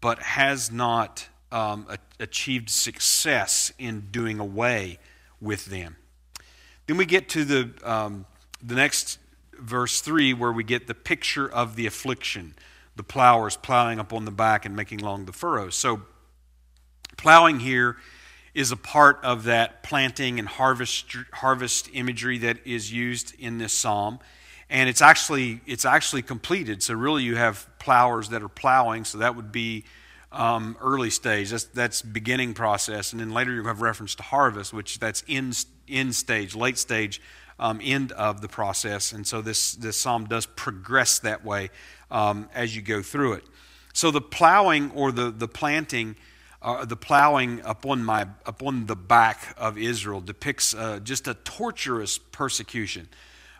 but 0.00 0.18
has 0.20 0.70
not 0.70 1.28
um, 1.52 1.86
achieved 2.18 2.70
success 2.70 3.72
in 3.78 4.08
doing 4.10 4.38
away 4.38 4.98
with 5.40 5.66
them. 5.66 5.96
Then 6.86 6.96
we 6.96 7.06
get 7.06 7.28
to 7.30 7.44
the, 7.44 7.70
um, 7.84 8.26
the 8.62 8.74
next 8.74 9.18
verse 9.52 10.00
3 10.00 10.32
where 10.34 10.52
we 10.52 10.64
get 10.64 10.86
the 10.86 10.94
picture 10.94 11.50
of 11.50 11.76
the 11.76 11.86
affliction 11.86 12.54
the 13.00 13.04
plowers 13.04 13.56
plowing 13.56 13.98
up 13.98 14.12
on 14.12 14.26
the 14.26 14.30
back 14.30 14.66
and 14.66 14.76
making 14.76 14.98
long 14.98 15.24
the 15.24 15.32
furrows. 15.32 15.74
So, 15.74 16.02
plowing 17.16 17.60
here 17.60 17.96
is 18.54 18.72
a 18.72 18.76
part 18.76 19.18
of 19.22 19.44
that 19.44 19.82
planting 19.82 20.38
and 20.38 20.48
harvest, 20.48 21.16
harvest 21.32 21.88
imagery 21.92 22.38
that 22.38 22.58
is 22.66 22.92
used 22.92 23.34
in 23.38 23.58
this 23.58 23.72
psalm. 23.72 24.18
And 24.68 24.88
it's 24.88 25.02
actually, 25.02 25.60
it's 25.66 25.84
actually 25.84 26.22
completed. 26.22 26.82
So, 26.82 26.94
really, 26.94 27.22
you 27.22 27.36
have 27.36 27.68
plowers 27.78 28.28
that 28.28 28.42
are 28.42 28.48
plowing. 28.48 29.04
So, 29.04 29.18
that 29.18 29.34
would 29.34 29.50
be 29.50 29.84
um, 30.32 30.76
early 30.80 31.10
stage. 31.10 31.50
That's, 31.50 31.64
that's 31.64 32.02
beginning 32.02 32.54
process. 32.54 33.12
And 33.12 33.20
then 33.20 33.30
later 33.30 33.52
you 33.52 33.64
have 33.64 33.82
reference 33.82 34.14
to 34.16 34.22
harvest, 34.22 34.72
which 34.72 34.98
that's 34.98 35.24
in, 35.26 35.52
in 35.88 36.12
stage, 36.12 36.54
late 36.54 36.78
stage, 36.78 37.20
um, 37.58 37.80
end 37.82 38.12
of 38.12 38.40
the 38.40 38.48
process. 38.48 39.12
And 39.12 39.26
so 39.26 39.42
this, 39.42 39.72
this 39.72 39.96
psalm 39.96 40.26
does 40.26 40.46
progress 40.46 41.18
that 41.20 41.44
way 41.44 41.70
um, 42.10 42.48
as 42.54 42.74
you 42.74 42.82
go 42.82 43.02
through 43.02 43.34
it. 43.34 43.44
So 43.92 44.10
the 44.10 44.20
plowing 44.20 44.92
or 44.92 45.12
the, 45.12 45.30
the 45.30 45.48
planting, 45.48 46.16
uh, 46.62 46.84
the 46.84 46.96
plowing 46.96 47.60
upon, 47.64 48.04
my, 48.04 48.26
upon 48.44 48.86
the 48.86 48.96
back 48.96 49.54
of 49.56 49.78
Israel 49.78 50.20
depicts 50.20 50.74
uh, 50.74 51.00
just 51.02 51.26
a 51.26 51.34
torturous 51.34 52.18
persecution. 52.18 53.08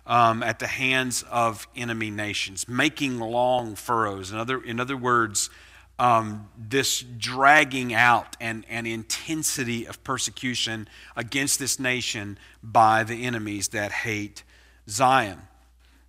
Um, 0.06 0.42
at 0.42 0.58
the 0.58 0.66
hands 0.66 1.22
of 1.30 1.68
enemy 1.76 2.10
nations, 2.10 2.66
making 2.66 3.20
long 3.20 3.76
furrows. 3.76 4.32
In 4.32 4.38
other, 4.38 4.60
in 4.60 4.80
other 4.80 4.96
words, 4.96 5.50
um, 6.00 6.48
this 6.56 7.00
dragging 7.00 7.92
out 7.92 8.34
and, 8.40 8.64
and 8.70 8.86
intensity 8.86 9.86
of 9.86 10.02
persecution 10.02 10.88
against 11.14 11.58
this 11.58 11.78
nation 11.78 12.38
by 12.62 13.04
the 13.04 13.26
enemies 13.26 13.68
that 13.68 13.92
hate 13.92 14.42
Zion. 14.88 15.42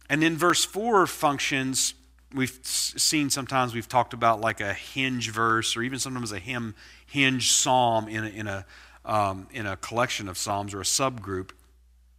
And 0.09 0.23
then 0.23 0.37
verse 0.37 0.63
4 0.63 1.05
functions, 1.07 1.93
we've 2.33 2.59
seen 2.63 3.29
sometimes 3.29 3.73
we've 3.73 3.87
talked 3.87 4.13
about 4.13 4.41
like 4.41 4.61
a 4.61 4.73
hinge 4.73 5.29
verse 5.29 5.75
or 5.75 5.83
even 5.83 5.99
sometimes 5.99 6.31
a 6.31 6.39
hymn 6.39 6.75
hinge 7.07 7.51
psalm 7.51 8.07
in 8.07 8.23
a, 8.23 8.27
in 8.27 8.47
a, 8.47 8.65
um, 9.05 9.47
in 9.51 9.65
a 9.65 9.75
collection 9.77 10.27
of 10.27 10.37
psalms 10.37 10.73
or 10.73 10.81
a 10.81 10.85
subgroup. 10.85 11.51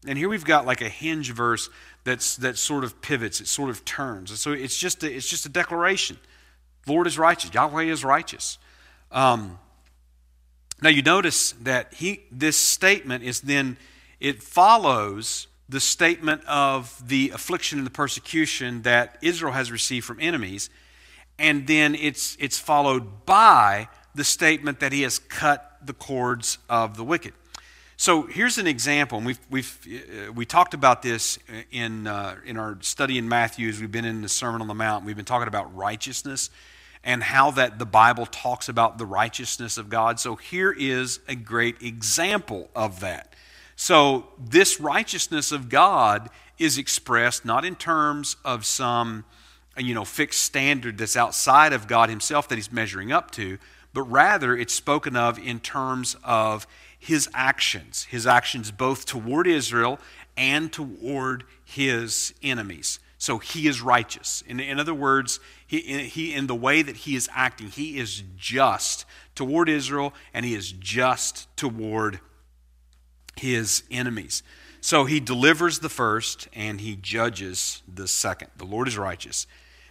And 0.07 0.19
here 0.19 0.29
we've 0.29 0.45
got 0.45 0.67
like 0.67 0.81
a 0.81 0.89
hinge 0.89 1.33
verse 1.33 1.71
that's, 2.05 2.37
that 2.37 2.59
sort 2.59 2.85
of 2.85 3.01
pivots, 3.01 3.41
it 3.41 3.47
sort 3.47 3.71
of 3.71 3.85
turns. 3.85 4.31
And 4.31 4.39
so 4.39 4.53
it's 4.53 4.77
just 4.77 5.03
a, 5.05 5.13
it's 5.13 5.29
just 5.29 5.47
a 5.47 5.49
declaration. 5.49 6.19
Lord 6.87 7.07
is 7.07 7.19
righteous. 7.19 7.55
Yahweh 7.55 7.85
is 7.85 8.05
righteous. 8.05 8.59
Um, 9.11 9.59
now 10.83 10.89
you 10.89 11.03
notice 11.03 11.53
that 11.53 11.95
he 11.95 12.25
this 12.33 12.59
statement 12.59 13.23
is 13.23 13.41
then 13.43 13.77
it 14.19 14.43
follows 14.43 15.47
the 15.69 15.81
statement 15.81 16.45
of 16.47 17.03
the 17.07 17.31
affliction 17.31 17.79
and 17.79 17.87
the 17.87 17.91
persecution 17.91 18.83
that 18.83 19.19
Israel 19.23 19.53
has 19.53 19.71
received 19.71 20.05
from 20.05 20.19
enemies, 20.21 20.71
and 21.39 21.67
then 21.67 21.95
it's 21.95 22.37
it's 22.39 22.59
followed 22.59 23.25
by 23.27 23.89
the 24.15 24.25
statement 24.25 24.81
that 24.81 24.93
he 24.93 25.03
has 25.03 25.19
cut 25.19 25.79
the 25.85 25.95
cords 25.95 26.59
of 26.69 26.97
the 26.97 27.05
wicked. 27.05 27.33
So 27.97 28.23
here's 28.23 28.59
an 28.59 28.67
example, 28.67 29.19
and 29.19 29.27
we've, 29.27 29.39
we've, 29.49 29.79
uh, 29.87 30.33
we 30.33 30.45
talked 30.45 30.75
about 30.75 31.03
this 31.03 31.39
in, 31.71 32.09
uh, 32.09 32.35
in 32.45 32.57
our 32.57 32.77
study 32.81 33.17
in 33.17 33.29
Matthew 33.29 33.69
as 33.69 33.81
we've 33.81 33.93
been 33.93 34.05
in 34.05 34.23
the 34.23 34.29
Sermon 34.29 34.61
on 34.61 34.67
the 34.67 34.75
Mount. 34.75 35.05
We've 35.05 35.15
been 35.15 35.25
talking 35.25 35.47
about 35.47 35.73
righteousness 35.77 36.51
and 37.05 37.23
how 37.23 37.53
that 37.53 37.79
the 37.79 37.87
Bible 37.87 38.27
talks 38.27 38.69
about 38.69 38.99
the 38.99 39.07
righteousness 39.07 39.79
of 39.79 39.89
God. 39.89 40.19
So 40.19 40.35
here 40.35 40.73
is 40.73 41.21
a 41.29 41.37
great 41.37 41.81
example 41.81 42.71
of 42.75 43.01
that. 43.01 43.35
So 43.77 44.29
this 44.39 44.81
righteousness 44.81 45.53
of 45.53 45.69
God 45.69 46.31
is 46.59 46.79
expressed 46.79 47.45
not 47.45 47.65
in 47.65 47.75
terms 47.75 48.37
of 48.45 48.65
some 48.65 49.25
you 49.77 49.95
know 49.95 50.05
fixed 50.05 50.43
standard 50.43 50.99
that's 50.99 51.17
outside 51.17 51.73
of 51.73 51.89
God 51.89 52.09
himself 52.09 52.49
that 52.49 52.57
he's 52.57 52.73
measuring 52.73 53.13
up 53.13 53.31
to, 53.33 53.59
but 53.93 54.03
rather 54.03 54.57
it's 54.57 54.75
spoken 54.75 55.17
of 55.17 55.39
in 55.39 55.61
terms 55.61 56.17
of 56.23 56.67
his 56.99 57.29
actions, 57.35 58.05
his 58.05 58.27
actions 58.27 58.71
both 58.71 59.07
toward 59.07 59.47
Israel 59.47 59.99
and 60.37 60.73
toward 60.73 61.45
his 61.65 62.33
enemies. 62.43 63.01
So 63.19 63.39
he 63.39 63.69
is 63.69 63.81
righteous. 63.81 64.43
In, 64.47 64.59
in 64.59 64.81
other 64.81 64.95
words, 64.95 65.39
he, 65.67 65.81
he, 65.81 66.35
in 66.35 66.49
the 66.49 66.55
way 66.55 66.83
that 66.83 66.97
he 66.97 67.15
is 67.15 67.29
acting, 67.33 67.69
he 67.69 67.99
is 67.99 68.23
just 68.37 69.05
toward 69.35 69.69
Israel 69.69 70.13
and 70.35 70.45
he 70.45 70.55
is 70.55 70.73
just 70.73 71.47
toward 71.57 72.21
his 73.37 73.83
enemies. 73.91 74.43
So 74.81 75.05
he 75.05 75.21
delivers 75.21 75.79
the 75.79 75.89
first 75.89 76.49
and 76.53 76.81
he 76.81 76.97
judges 76.97 77.83
the 77.93 78.09
second. 78.09 78.51
The 78.57 78.65
Lord 78.65 78.89
is 78.89 78.99
righteous. 78.99 79.47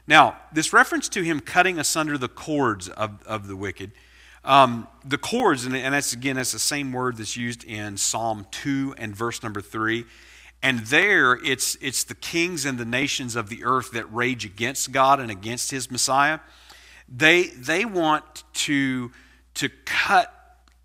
Now, 0.05 0.37
this 0.51 0.73
reference 0.73 1.07
to 1.09 1.21
him 1.21 1.39
cutting 1.39 1.79
asunder 1.79 2.17
the 2.17 2.27
cords 2.27 2.89
of, 2.89 3.23
of 3.25 3.47
the 3.47 3.55
wicked, 3.55 3.91
um, 4.43 4.87
the 5.05 5.17
cords, 5.17 5.65
and, 5.65 5.75
and 5.75 5.93
that's 5.93 6.13
again, 6.13 6.35
that's 6.35 6.51
the 6.51 6.59
same 6.59 6.91
word 6.91 7.17
that's 7.17 7.37
used 7.37 7.63
in 7.63 7.95
Psalm 7.95 8.47
2 8.51 8.95
and 8.97 9.15
verse 9.15 9.43
number 9.43 9.61
3. 9.61 10.05
And 10.63 10.79
there, 10.79 11.33
it's, 11.43 11.77
it's 11.81 12.03
the 12.03 12.15
kings 12.15 12.65
and 12.65 12.77
the 12.77 12.85
nations 12.85 13.35
of 13.35 13.49
the 13.49 13.63
earth 13.63 13.91
that 13.91 14.11
rage 14.13 14.45
against 14.45 14.91
God 14.91 15.19
and 15.19 15.31
against 15.31 15.71
his 15.71 15.89
Messiah. 15.89 16.39
They, 17.07 17.47
they 17.47 17.85
want 17.85 18.43
to, 18.53 19.11
to 19.55 19.69
cut 19.85 20.33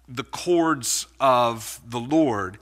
the 0.09 0.25
cords 0.25 1.07
of 1.21 1.81
the 1.87 2.01
Lord. 2.01 2.59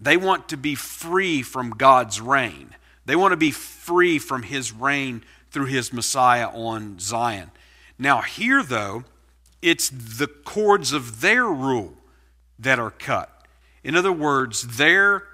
They 0.00 0.16
want 0.16 0.48
to 0.48 0.56
be 0.56 0.74
free 0.74 1.42
from 1.42 1.70
God's 1.70 2.20
reign. 2.20 2.74
They 3.04 3.16
want 3.16 3.32
to 3.32 3.36
be 3.36 3.50
free 3.50 4.18
from 4.18 4.42
his 4.42 4.72
reign 4.72 5.24
through 5.50 5.66
his 5.66 5.92
Messiah 5.92 6.48
on 6.48 6.98
Zion. 6.98 7.50
Now, 7.98 8.20
here, 8.20 8.62
though, 8.62 9.04
it's 9.62 9.90
the 9.90 10.26
cords 10.26 10.92
of 10.92 11.20
their 11.20 11.46
rule 11.46 11.94
that 12.58 12.78
are 12.78 12.90
cut. 12.90 13.46
In 13.82 13.96
other 13.96 14.12
words, 14.12 14.76
their 14.76 15.24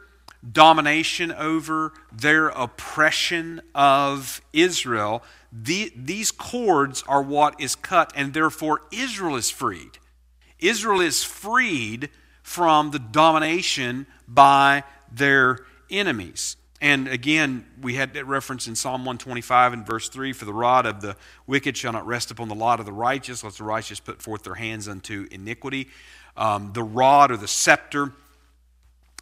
domination 0.53 1.33
over, 1.33 1.93
their 2.13 2.49
oppression 2.49 3.61
of 3.75 4.41
Israel, 4.53 5.23
the, 5.53 5.93
these 5.97 6.31
cords 6.31 7.03
are 7.09 7.23
what 7.23 7.61
is 7.61 7.75
cut, 7.75 8.13
and 8.15 8.35
therefore 8.35 8.83
Israel 8.93 9.37
is 9.37 9.51
freed. 9.51 9.99
Israel 10.65 11.01
is 11.01 11.23
freed 11.23 12.11
from 12.43 12.91
the 12.91 12.99
domination 12.99 14.07
by 14.27 14.85
their 15.13 15.61
enemies. 15.91 16.57
And 16.81 17.09
again, 17.09 17.67
we 17.81 17.95
had 17.95 18.15
that 18.15 18.27
reference 18.27 18.67
in 18.67 18.75
Psalm 18.75 19.03
125 19.03 19.73
and 19.73 19.87
verse 19.87 20.09
3 20.09 20.33
For 20.33 20.45
the 20.45 20.53
rod 20.53 20.87
of 20.87 21.01
the 21.01 21.17
wicked 21.47 21.77
shall 21.77 21.93
not 21.93 22.07
rest 22.07 22.31
upon 22.31 22.49
the 22.49 22.55
lot 22.55 22.81
of 22.81 22.87
the 22.87 22.93
righteous, 22.93 23.45
lest 23.45 23.59
the 23.59 23.65
righteous 23.65 24.01
put 24.01 24.21
forth 24.21 24.43
their 24.43 24.55
hands 24.55 24.89
unto 24.89 25.27
iniquity. 25.31 25.89
Um, 26.37 26.73
the 26.73 26.83
rod 26.83 27.31
or 27.31 27.37
the 27.37 27.49
scepter 27.49 28.13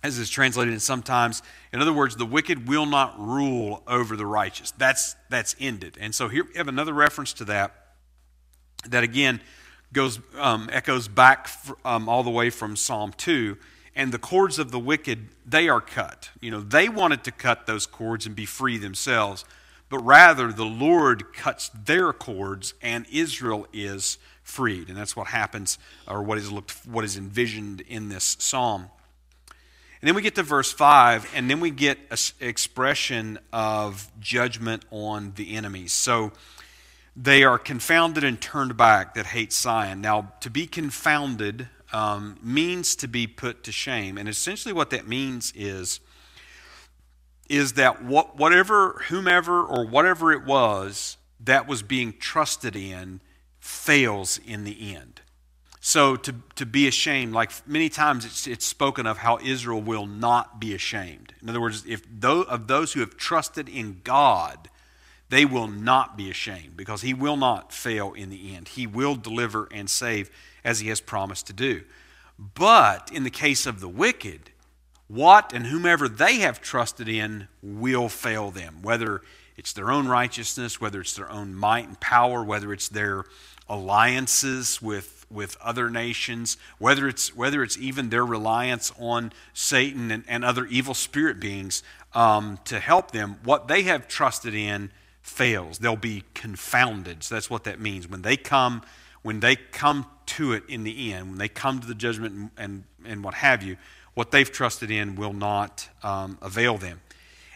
as 0.02 0.18
is 0.18 0.28
translated 0.28 0.74
in 0.74 0.80
sometimes. 0.80 1.42
In 1.72 1.80
other 1.80 1.92
words, 1.92 2.16
the 2.16 2.26
wicked 2.26 2.68
will 2.68 2.86
not 2.86 3.18
rule 3.20 3.82
over 3.86 4.16
the 4.16 4.26
righteous. 4.26 4.72
That's, 4.72 5.14
that's 5.30 5.54
ended. 5.60 5.96
And 6.00 6.14
so 6.14 6.28
here 6.28 6.44
we 6.44 6.56
have 6.56 6.68
another 6.68 6.92
reference 6.92 7.32
to 7.34 7.44
that, 7.44 7.74
that 8.88 9.04
again 9.04 9.40
goes, 9.92 10.20
um, 10.38 10.68
echoes 10.72 11.08
back 11.08 11.48
um, 11.84 12.08
all 12.08 12.22
the 12.22 12.30
way 12.30 12.50
from 12.50 12.76
Psalm 12.76 13.12
2. 13.16 13.56
And 13.94 14.12
the 14.12 14.18
cords 14.18 14.58
of 14.58 14.70
the 14.70 14.78
wicked, 14.78 15.28
they 15.46 15.68
are 15.68 15.80
cut. 15.80 16.30
You 16.40 16.50
know, 16.50 16.60
they 16.60 16.88
wanted 16.88 17.24
to 17.24 17.30
cut 17.30 17.66
those 17.66 17.86
cords 17.86 18.24
and 18.26 18.34
be 18.34 18.46
free 18.46 18.78
themselves, 18.78 19.44
but 19.90 19.98
rather 19.98 20.50
the 20.50 20.64
Lord 20.64 21.34
cuts 21.34 21.70
their 21.70 22.12
cords 22.12 22.72
and 22.80 23.06
Israel 23.12 23.66
is 23.72 24.16
freed. 24.42 24.88
And 24.88 24.96
that's 24.96 25.14
what 25.14 25.28
happens, 25.28 25.78
or 26.08 26.22
what 26.22 26.38
is 26.38 26.50
looked, 26.50 26.72
what 26.86 27.04
is 27.04 27.16
envisioned 27.16 27.82
in 27.82 28.08
this 28.08 28.36
psalm. 28.38 28.88
And 30.00 30.08
then 30.08 30.16
we 30.16 30.22
get 30.22 30.34
to 30.34 30.42
verse 30.42 30.72
5, 30.72 31.30
and 31.32 31.48
then 31.48 31.60
we 31.60 31.70
get 31.70 31.96
an 32.10 32.16
expression 32.40 33.38
of 33.52 34.10
judgment 34.18 34.84
on 34.90 35.32
the 35.36 35.54
enemies. 35.54 35.92
So 35.92 36.32
they 37.14 37.44
are 37.44 37.58
confounded 37.58 38.24
and 38.24 38.40
turned 38.40 38.76
back 38.76 39.14
that 39.14 39.26
hate 39.26 39.52
Zion. 39.52 40.00
Now, 40.00 40.32
to 40.40 40.50
be 40.50 40.66
confounded 40.66 41.68
um, 41.92 42.38
means 42.42 42.96
to 42.96 43.08
be 43.08 43.26
put 43.26 43.64
to 43.64 43.72
shame. 43.72 44.16
And 44.16 44.28
essentially, 44.28 44.72
what 44.72 44.90
that 44.90 45.06
means 45.06 45.52
is, 45.54 46.00
is 47.48 47.74
that 47.74 48.02
what, 48.02 48.36
whatever, 48.36 49.02
whomever, 49.08 49.62
or 49.62 49.86
whatever 49.86 50.32
it 50.32 50.44
was 50.44 51.18
that 51.40 51.66
was 51.68 51.82
being 51.82 52.14
trusted 52.18 52.76
in 52.76 53.20
fails 53.60 54.40
in 54.46 54.64
the 54.64 54.94
end. 54.94 55.20
So 55.84 56.14
to, 56.16 56.34
to 56.54 56.64
be 56.64 56.86
ashamed, 56.86 57.32
like 57.32 57.50
many 57.66 57.88
times 57.88 58.24
it's, 58.24 58.46
it's 58.46 58.66
spoken 58.66 59.06
of 59.06 59.18
how 59.18 59.38
Israel 59.42 59.82
will 59.82 60.06
not 60.06 60.60
be 60.60 60.74
ashamed. 60.74 61.34
In 61.42 61.50
other 61.50 61.60
words, 61.60 61.84
if 61.86 62.02
those, 62.08 62.46
of 62.46 62.68
those 62.68 62.92
who 62.92 63.00
have 63.00 63.16
trusted 63.16 63.68
in 63.68 64.00
God, 64.04 64.70
they 65.32 65.46
will 65.46 65.66
not 65.66 66.14
be 66.14 66.28
ashamed 66.28 66.76
because 66.76 67.00
he 67.00 67.14
will 67.14 67.38
not 67.38 67.72
fail 67.72 68.12
in 68.12 68.28
the 68.28 68.54
end. 68.54 68.68
He 68.68 68.86
will 68.86 69.14
deliver 69.14 69.66
and 69.70 69.88
save 69.88 70.30
as 70.62 70.80
he 70.80 70.90
has 70.90 71.00
promised 71.00 71.46
to 71.46 71.54
do. 71.54 71.84
But 72.38 73.10
in 73.10 73.24
the 73.24 73.30
case 73.30 73.64
of 73.64 73.80
the 73.80 73.88
wicked, 73.88 74.50
what 75.08 75.54
and 75.54 75.68
whomever 75.68 76.06
they 76.06 76.40
have 76.40 76.60
trusted 76.60 77.08
in 77.08 77.48
will 77.62 78.10
fail 78.10 78.50
them, 78.50 78.80
whether 78.82 79.22
it's 79.56 79.72
their 79.72 79.90
own 79.90 80.06
righteousness, 80.06 80.82
whether 80.82 81.00
it's 81.00 81.14
their 81.14 81.30
own 81.30 81.54
might 81.54 81.88
and 81.88 81.98
power, 81.98 82.44
whether 82.44 82.70
it's 82.70 82.90
their 82.90 83.24
alliances 83.70 84.82
with 84.82 85.24
with 85.30 85.56
other 85.62 85.88
nations, 85.88 86.58
whether 86.76 87.08
it's, 87.08 87.34
whether 87.34 87.62
it's 87.62 87.78
even 87.78 88.10
their 88.10 88.26
reliance 88.26 88.92
on 88.98 89.32
Satan 89.54 90.10
and, 90.10 90.24
and 90.28 90.44
other 90.44 90.66
evil 90.66 90.92
spirit 90.92 91.40
beings 91.40 91.82
um, 92.12 92.58
to 92.66 92.78
help 92.78 93.12
them, 93.12 93.38
what 93.42 93.66
they 93.66 93.84
have 93.84 94.06
trusted 94.08 94.54
in 94.54 94.90
fails. 95.22 95.78
They'll 95.78 95.96
be 95.96 96.24
confounded. 96.34 97.22
So 97.22 97.36
that's 97.36 97.48
what 97.48 97.64
that 97.64 97.80
means. 97.80 98.08
When 98.08 98.22
they 98.22 98.36
come, 98.36 98.82
when 99.22 99.40
they 99.40 99.56
come 99.56 100.06
to 100.26 100.52
it 100.52 100.64
in 100.68 100.84
the 100.84 101.12
end, 101.12 101.30
when 101.30 101.38
they 101.38 101.48
come 101.48 101.80
to 101.80 101.86
the 101.86 101.94
judgment 101.94 102.34
and, 102.34 102.50
and, 102.58 102.84
and 103.04 103.24
what 103.24 103.34
have 103.34 103.62
you, 103.62 103.76
what 104.14 104.30
they've 104.30 104.50
trusted 104.50 104.90
in 104.90 105.16
will 105.16 105.32
not 105.32 105.88
um, 106.02 106.38
avail 106.42 106.76
them. 106.76 107.00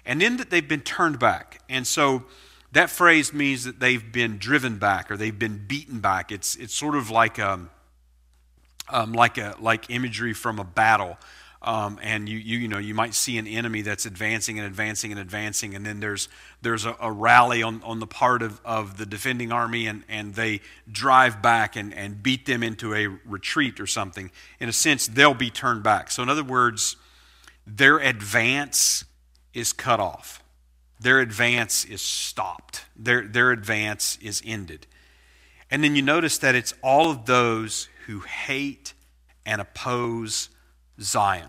And 0.07 0.21
then 0.21 0.37
that 0.39 0.51
they've 0.51 0.67
been 0.67 0.81
turned 0.81 1.19
back. 1.19 1.61
And 1.69 1.87
so 1.87 2.25
that 2.73 2.91
phrase 2.91 3.33
means 3.33 3.65
that 3.65 3.81
they've 3.81 4.13
been 4.13 4.39
driven 4.39 4.79
back 4.79 5.11
or 5.11 5.17
they've 5.17 5.39
been 5.39 5.65
beaten 5.67 6.01
back. 6.01 6.31
It's, 6.31 6.57
it's 6.57 6.75
sort 6.75 6.95
of 6.95 7.11
like, 7.11 7.39
um, 7.39 7.71
um, 8.89 9.13
like, 9.13 9.37
a, 9.37 9.57
like 9.59 9.91
imagery 9.91 10.33
from 10.33 10.59
a 10.59 10.65
battle. 10.65 11.19
Um, 11.63 11.99
and 12.03 12.29
you, 12.29 12.39
you, 12.39 12.59
you 12.59 12.69
know 12.69 12.79
you 12.79 12.95
might 12.95 13.15
see 13.15 13.39
an 13.39 13.47
enemy 13.47 13.83
that's 13.83 14.07
advancing 14.07 14.59
and 14.59 14.67
advancing 14.67 15.11
and 15.11 15.21
advancing, 15.21 15.75
and 15.75 15.85
then 15.85 16.01
there's 16.01 16.29
there's 16.63 16.85
a, 16.85 16.97
a, 17.01 17.11
rally 17.11 17.63
on, 17.63 17.83
on 17.83 17.99
the 17.99 18.07
part 18.07 18.43
of, 18.43 18.61
of 18.65 18.99
the 18.99 19.07
defending 19.07 19.53
army, 19.53 19.87
and, 19.87 20.05
and 20.09 20.35
they 20.35 20.61
drive 20.91 21.41
back 21.43 21.75
and, 21.77 21.95
and 21.95 22.23
beat 22.23 22.47
them 22.47 22.63
into 22.63 22.95
a 22.95 23.07
retreat 23.25 23.81
or 23.81 23.87
something. 23.87 24.31
In 24.61 24.69
a 24.69 24.73
sense, 24.73 25.07
they'll 25.07 25.35
be 25.35 25.51
turned 25.51 25.83
back. 25.83 26.11
So, 26.11 26.23
in 26.23 26.29
other 26.29 26.45
words, 26.45 26.97
their 27.67 27.99
advance 27.99 29.05
is 29.55 29.73
cut 29.73 29.99
off 29.99 30.43
their 30.99 31.21
advance 31.21 31.85
is 31.85 32.01
stopped, 32.01 32.87
their, 32.97 33.27
their 33.27 33.53
advance 33.53 34.19
is 34.23 34.43
ended. 34.45 34.87
And 35.71 35.83
then 35.85 35.97
you 35.97 36.03
notice 36.03 36.39
that 36.39 36.55
it's 36.55 36.75
all 36.83 37.11
of 37.11 37.27
those 37.27 37.89
who 38.07 38.21
hate 38.21 38.95
and 39.45 39.61
oppose 39.61 40.49
Zion, 41.01 41.49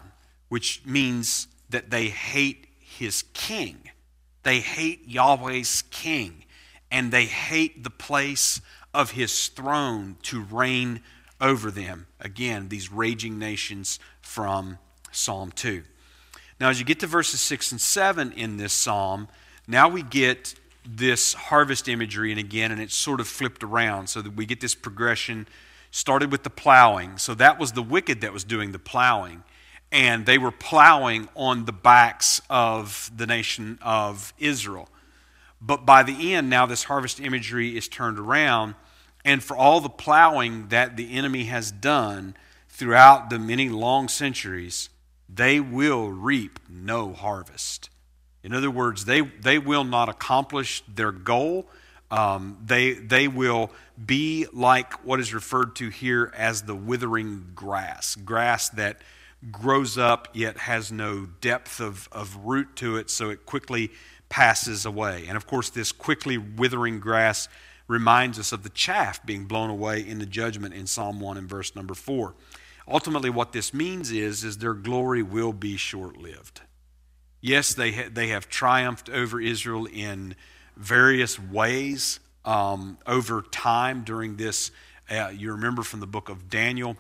which 0.50 0.82
means 0.86 1.48
that 1.70 1.90
they 1.90 2.10
hate 2.10 2.68
his 2.80 3.24
king. 3.34 3.90
They 4.44 4.60
hate 4.60 5.08
Yahweh's 5.08 5.84
king, 5.92 6.46
and 6.90 7.12
they 7.12 7.26
hate 7.26 7.84
the 7.84 7.90
place 7.90 8.62
of 8.94 9.12
his 9.12 9.48
throne 9.50 10.18
to 10.24 10.42
reign 10.42 11.02
over 11.40 11.70
them. 11.70 12.08
Again, 12.20 12.70
these 12.70 12.92
raging 12.92 13.38
nations 13.38 14.00
from 14.22 14.80
Psalm 15.12 15.52
2. 15.52 15.84
Now, 16.60 16.70
as 16.70 16.80
you 16.80 16.86
get 16.86 17.00
to 17.02 17.08
verses 17.08 17.42
6 17.42 17.72
and 17.72 17.82
7 17.82 18.32
in 18.32 18.58
this 18.58 18.74
psalm, 18.74 19.28
now 19.68 19.88
we 19.88 20.02
get 20.02 20.56
this 20.86 21.34
harvest 21.34 21.88
imagery, 21.88 22.32
and 22.32 22.40
again, 22.40 22.72
and 22.72 22.82
it's 22.82 22.96
sort 22.96 23.20
of 23.20 23.28
flipped 23.28 23.64
around 23.64 24.08
so 24.08 24.22
that 24.22 24.36
we 24.36 24.46
get 24.46 24.62
this 24.62 24.74
progression. 24.74 25.48
Started 25.98 26.32
with 26.32 26.44
the 26.44 26.52
plowing. 26.52 27.18
So 27.18 27.34
that 27.34 27.58
was 27.58 27.72
the 27.72 27.82
wicked 27.82 28.22
that 28.22 28.32
was 28.32 28.44
doing 28.44 28.72
the 28.72 28.78
plowing. 28.78 29.44
And 29.92 30.28
they 30.28 30.38
were 30.38 30.52
plowing 30.52 31.28
on 31.34 31.66
the 31.66 31.72
backs 31.72 32.40
of 32.52 33.10
the 33.18 33.26
nation 33.26 33.80
of 33.82 34.32
Israel. 34.38 34.90
But 35.60 35.88
by 35.88 36.04
the 36.04 36.36
end, 36.36 36.52
now 36.52 36.68
this 36.68 36.84
harvest 36.84 37.20
imagery 37.20 37.76
is 37.76 37.88
turned 37.88 38.20
around. 38.20 38.76
And 39.26 39.44
for 39.44 39.58
all 39.58 39.82
the 39.82 39.90
plowing 39.90 40.68
that 40.68 40.98
the 40.98 41.16
enemy 41.16 41.46
has 41.46 41.72
done 41.72 42.36
throughout 42.70 43.32
the 43.32 43.40
many 43.40 43.68
long 43.68 44.08
centuries, 44.08 44.90
they 45.28 45.60
will 45.60 46.12
reap 46.12 46.60
no 46.70 47.12
harvest. 47.12 47.90
In 48.44 48.54
other 48.54 48.70
words, 48.70 49.06
they, 49.06 49.22
they 49.22 49.58
will 49.58 49.84
not 49.84 50.10
accomplish 50.10 50.84
their 50.88 51.12
goal. 51.12 51.68
Um, 52.10 52.58
they, 52.66 52.94
they 52.94 53.28
will 53.28 53.72
be 54.04 54.48
like 54.54 55.06
what 55.06 55.20
is 55.20 55.34
referred 55.34 55.76
to 55.78 55.90
here 55.90 56.32
as 56.36 56.62
the 56.62 56.76
withering 56.76 57.52
grass 57.54 58.16
grass 58.16 58.70
that 58.70 59.02
grows 59.52 59.98
up 59.98 60.30
yet 60.34 60.58
has 60.58 60.92
no 60.92 61.28
depth 61.42 61.80
of, 61.80 62.08
of 62.12 62.36
root 62.38 62.76
to 62.78 62.98
it, 62.98 63.10
so 63.10 63.30
it 63.30 63.46
quickly 63.46 63.92
passes 64.30 64.86
away. 64.86 65.26
And 65.28 65.38
of 65.38 65.48
course, 65.48 65.70
this 65.70 65.92
quickly 65.92 66.38
withering 66.38 67.00
grass 67.00 67.48
reminds 67.88 68.40
us 68.40 68.52
of 68.52 68.64
the 68.64 68.70
chaff 68.70 69.26
being 69.26 69.46
blown 69.46 69.70
away 69.70 70.06
in 70.06 70.20
the 70.20 70.26
judgment 70.26 70.74
in 70.74 70.88
Psalm 70.88 71.20
1 71.20 71.38
and 71.38 71.50
verse 71.50 71.76
number 71.76 71.94
4. 71.94 72.34
Ultimately, 72.88 73.30
what 73.30 73.54
this 73.54 73.74
means 73.74 74.12
is, 74.12 74.44
is 74.44 74.58
their 74.58 74.74
glory 74.74 75.24
will 75.24 75.54
be 75.54 75.78
short 75.78 76.18
lived. 76.18 76.62
Yes, 77.42 77.74
they, 77.74 77.92
ha- 77.92 78.10
they 78.12 78.28
have 78.28 78.50
triumphed 78.50 79.10
over 79.10 79.40
Israel 79.40 79.86
in 79.86 80.36
various 80.78 81.40
ways 81.40 82.20
um, 82.46 82.98
over 83.06 83.42
time 83.42 84.04
during 84.04 84.38
this. 84.38 84.72
Uh, 85.10 85.32
you 85.36 85.52
remember 85.52 85.84
from 85.84 86.00
the 86.00 86.08
book 86.08 86.30
of 86.30 86.50
Daniel 86.50 86.98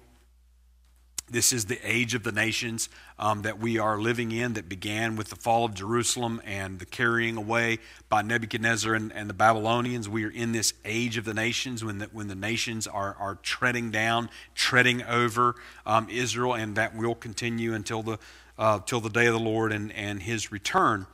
this 1.29 1.51
is 1.51 1.65
the 1.65 1.79
age 1.83 2.13
of 2.13 2.23
the 2.23 2.31
nations 2.31 2.87
um, 3.19 3.41
that 3.41 3.59
we 3.59 3.77
are 3.77 3.99
living 3.99 4.31
in 4.31 4.53
that 4.53 4.69
began 4.69 5.17
with 5.17 5.29
the 5.29 5.35
fall 5.35 5.65
of 5.65 5.73
Jerusalem 5.73 6.41
and 6.45 6.79
the 6.79 6.85
carrying 6.85 7.35
away 7.35 7.79
by 8.07 8.21
Nebuchadnezzar 8.21 8.93
and, 8.93 9.11
and 9.11 9.29
the 9.29 9.33
Babylonians. 9.33 10.07
We 10.07 10.23
are 10.23 10.29
in 10.29 10.53
this 10.53 10.73
age 10.85 11.17
of 11.17 11.25
the 11.25 11.33
nations 11.33 11.83
when 11.83 11.97
the, 11.97 12.05
when 12.13 12.29
the 12.29 12.35
nations 12.35 12.87
are, 12.87 13.13
are 13.19 13.35
treading 13.43 13.91
down, 13.91 14.29
treading 14.55 15.03
over 15.03 15.55
um, 15.85 16.07
Israel, 16.09 16.53
and 16.53 16.77
that 16.77 16.95
will 16.95 17.15
continue 17.15 17.73
until 17.73 18.03
the, 18.03 18.19
uh, 18.57 18.79
till 18.85 19.01
the 19.01 19.09
day 19.09 19.25
of 19.25 19.33
the 19.33 19.39
Lord 19.39 19.73
and, 19.73 19.91
and 19.91 20.23
his 20.23 20.49
return. 20.49 21.07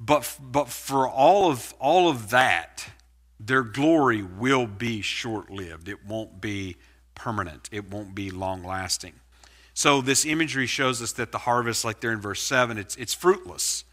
But, 0.00 0.38
but 0.40 0.68
for 0.68 1.08
all 1.08 1.50
of, 1.50 1.74
all 1.78 2.08
of 2.08 2.30
that, 2.30 2.88
their 3.38 3.62
glory 3.62 4.22
will 4.22 4.66
be 4.66 5.00
short 5.00 5.50
lived. 5.50 5.88
It 5.88 6.04
won't 6.06 6.40
be 6.40 6.76
permanent, 7.14 7.68
it 7.72 7.90
won't 7.90 8.14
be 8.14 8.30
long 8.30 8.64
lasting. 8.64 9.14
So 9.72 10.00
this 10.00 10.24
imagery 10.24 10.66
shows 10.66 11.02
us 11.02 11.12
that 11.12 11.32
the 11.32 11.38
harvest, 11.38 11.84
like 11.84 12.00
there 12.00 12.12
in 12.12 12.20
verse 12.20 12.40
7, 12.42 12.78
it's, 12.78 12.94
it's 12.96 13.12
fruitless. 13.12 13.84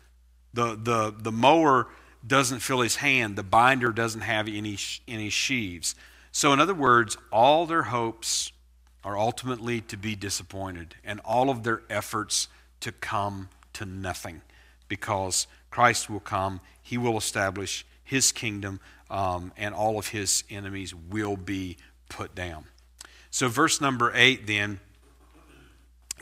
The, 0.54 0.76
the, 0.76 1.14
the 1.18 1.32
mower 1.32 1.88
doesn't 2.26 2.60
fill 2.60 2.82
his 2.82 2.98
hand, 2.98 3.36
the 3.36 3.44
binder 3.44 3.92
doesn't 3.92 4.22
have 4.22 4.48
any, 4.48 4.78
any 5.08 5.30
sheaves. 5.30 5.96
So, 6.32 6.54
in 6.54 6.60
other 6.60 6.76
words, 6.76 7.18
all 7.32 7.66
their 7.66 7.84
hopes 7.84 8.52
are 9.04 9.18
ultimately 9.18 9.82
to 9.82 9.98
be 9.98 10.16
disappointed, 10.16 10.96
and 11.04 11.20
all 11.26 11.50
of 11.50 11.64
their 11.64 11.82
efforts 11.90 12.48
to 12.82 12.92
come 12.92 13.50
to 13.74 13.86
nothing 13.86 14.42
because 14.88 15.48
Christ 15.72 16.10
will 16.10 16.20
come, 16.20 16.62
he 16.82 16.98
will 16.98 17.18
establish 17.18 17.86
his 18.04 18.32
kingdom, 18.32 18.80
um, 19.10 19.52
and 19.58 19.74
all 19.74 19.98
of 19.98 20.10
his 20.10 20.44
enemies 20.50 20.94
will 20.94 21.38
be 21.38 21.78
put 22.10 22.36
down. 22.36 22.66
So, 23.32 23.48
verse 23.48 23.80
number 23.82 24.12
8 24.14 24.46
then 24.46 24.80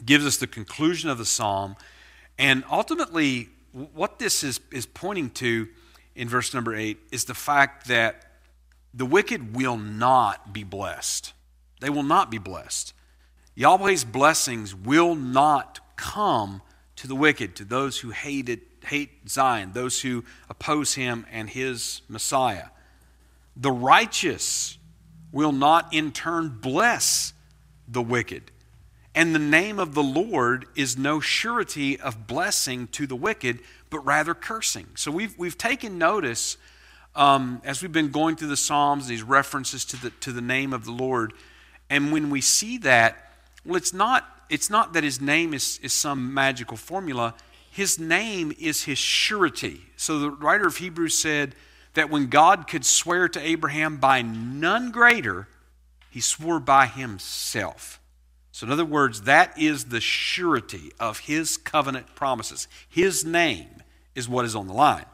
gives 0.06 0.26
us 0.26 0.38
the 0.38 0.48
conclusion 0.48 1.10
of 1.10 1.18
the 1.18 1.26
psalm. 1.26 1.76
And 2.38 2.64
ultimately, 2.72 3.50
what 3.72 4.20
this 4.20 4.44
is, 4.44 4.60
is 4.72 4.86
pointing 4.86 5.32
to 5.32 5.68
in 6.16 6.30
verse 6.30 6.54
number 6.54 6.76
8 6.76 6.98
is 7.12 7.26
the 7.26 7.34
fact 7.34 7.88
that 7.88 8.26
the 8.94 9.06
wicked 9.06 9.56
will 9.56 9.78
not 9.78 10.54
be 10.54 10.64
blessed. 10.64 11.34
They 11.82 11.90
will 11.90 12.04
not 12.04 12.30
be 12.30 12.38
blessed. 12.38 12.94
Yahweh's 13.56 14.04
blessings 14.04 14.74
will 14.76 15.16
not 15.16 15.80
come 15.96 16.62
to 17.00 17.08
the 17.08 17.16
wicked, 17.16 17.56
to 17.56 17.64
those 17.64 17.98
who 17.98 18.10
hated, 18.10 18.60
hate 18.86 19.30
Zion, 19.30 19.72
those 19.74 20.02
who 20.02 20.26
oppose 20.50 20.96
him 20.96 21.26
and 21.32 21.50
his 21.50 22.02
Messiah. 22.10 22.66
The 23.56 23.72
righteous 23.72 24.78
will 25.32 25.54
not 25.54 25.94
in 25.94 26.12
turn 26.12 26.60
bless 26.62 27.32
the 27.88 28.02
wicked. 28.02 28.52
And 29.16 29.34
the 29.34 29.40
name 29.40 29.80
of 29.80 29.94
the 29.94 30.04
Lord 30.04 30.66
is 30.76 30.98
no 30.98 31.22
surety 31.22 31.98
of 31.98 32.28
blessing 32.28 32.88
to 32.90 33.08
the 33.08 33.16
wicked, 33.16 33.60
but 33.90 34.00
rather 34.00 34.34
cursing. 34.34 34.88
So 34.96 35.10
we've, 35.10 35.38
we've 35.38 35.58
taken 35.58 35.98
notice 35.98 36.58
um, 37.16 37.62
as 37.64 37.82
we've 37.82 37.94
been 37.94 38.12
going 38.12 38.36
through 38.36 38.50
the 38.50 38.58
Psalms, 38.58 39.08
these 39.08 39.24
references 39.24 39.86
to 39.86 40.02
the, 40.02 40.10
to 40.10 40.34
the 40.34 40.42
name 40.42 40.74
of 40.74 40.84
the 40.84 40.92
Lord. 40.92 41.32
And 41.90 42.12
when 42.12 42.30
we 42.30 42.42
see 42.42 42.78
that, 42.80 43.32
well, 43.64 43.78
it's 43.78 43.94
not, 43.94 44.28
it's 44.50 44.70
not 44.70 44.94
that 44.94 45.04
his 45.04 45.22
name 45.22 45.54
is, 45.54 45.80
is 45.84 45.94
some 45.94 46.34
magical 46.34 46.78
formula. 46.78 47.36
His 47.72 48.00
name 48.00 48.52
is 48.60 48.84
his 48.84 48.98
surety. 48.98 49.82
So 49.96 50.20
the 50.20 50.32
writer 50.32 50.68
of 50.68 50.78
Hebrews 50.78 51.18
said 51.18 51.56
that 51.94 52.10
when 52.10 52.28
God 52.28 52.68
could 52.68 52.86
swear 52.86 53.28
to 53.30 53.40
Abraham 53.40 53.98
by 53.98 54.22
none 54.22 54.92
greater, 54.92 55.48
he 56.10 56.22
swore 56.22 56.60
by 56.60 56.88
himself. 56.88 58.00
So, 58.52 58.66
in 58.66 58.74
other 58.74 58.86
words, 58.86 59.22
that 59.22 59.58
is 59.58 59.86
the 59.86 60.02
surety 60.02 60.92
of 61.00 61.20
his 61.20 61.56
covenant 61.56 62.16
promises. 62.16 62.68
His 62.90 63.24
name 63.24 63.84
is 64.16 64.28
what 64.28 64.44
is 64.44 64.56
on 64.56 64.68
the 64.68 64.74
line. 64.74 65.06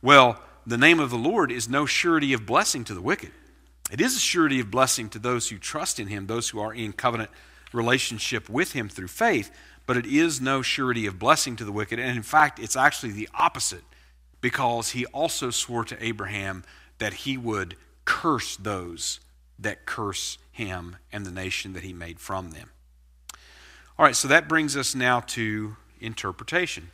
Well, 0.00 0.40
the 0.66 0.78
name 0.78 1.00
of 1.00 1.10
the 1.10 1.18
Lord 1.18 1.52
is 1.52 1.68
no 1.68 1.84
surety 1.84 2.32
of 2.32 2.46
blessing 2.46 2.84
to 2.84 2.94
the 2.94 3.02
wicked. 3.02 3.32
It 3.90 4.00
is 4.00 4.16
a 4.16 4.20
surety 4.20 4.60
of 4.60 4.70
blessing 4.70 5.10
to 5.10 5.18
those 5.18 5.50
who 5.50 5.58
trust 5.58 6.00
in 6.00 6.06
him, 6.06 6.26
those 6.26 6.48
who 6.48 6.60
are 6.60 6.72
in 6.72 6.92
covenant 6.92 7.30
relationship 7.74 8.48
with 8.48 8.72
him 8.72 8.88
through 8.88 9.08
faith, 9.08 9.50
but 9.86 9.96
it 9.96 10.06
is 10.06 10.40
no 10.40 10.62
surety 10.62 11.06
of 11.06 11.18
blessing 11.18 11.56
to 11.56 11.64
the 11.64 11.72
wicked. 11.72 11.98
And 11.98 12.16
in 12.16 12.22
fact, 12.22 12.58
it's 12.58 12.76
actually 12.76 13.12
the 13.12 13.28
opposite 13.34 13.84
because 14.40 14.90
he 14.90 15.06
also 15.06 15.50
swore 15.50 15.84
to 15.84 16.04
Abraham 16.04 16.64
that 16.98 17.14
he 17.14 17.36
would 17.36 17.76
curse 18.04 18.56
those 18.56 19.20
that 19.58 19.86
curse 19.86 20.38
him 20.52 20.96
and 21.12 21.24
the 21.24 21.30
nation 21.30 21.72
that 21.72 21.82
he 21.82 21.92
made 21.92 22.20
from 22.20 22.50
them. 22.50 22.70
All 23.98 24.04
right, 24.04 24.16
so 24.16 24.28
that 24.28 24.48
brings 24.48 24.76
us 24.76 24.94
now 24.94 25.20
to 25.20 25.76
interpretation. 26.00 26.90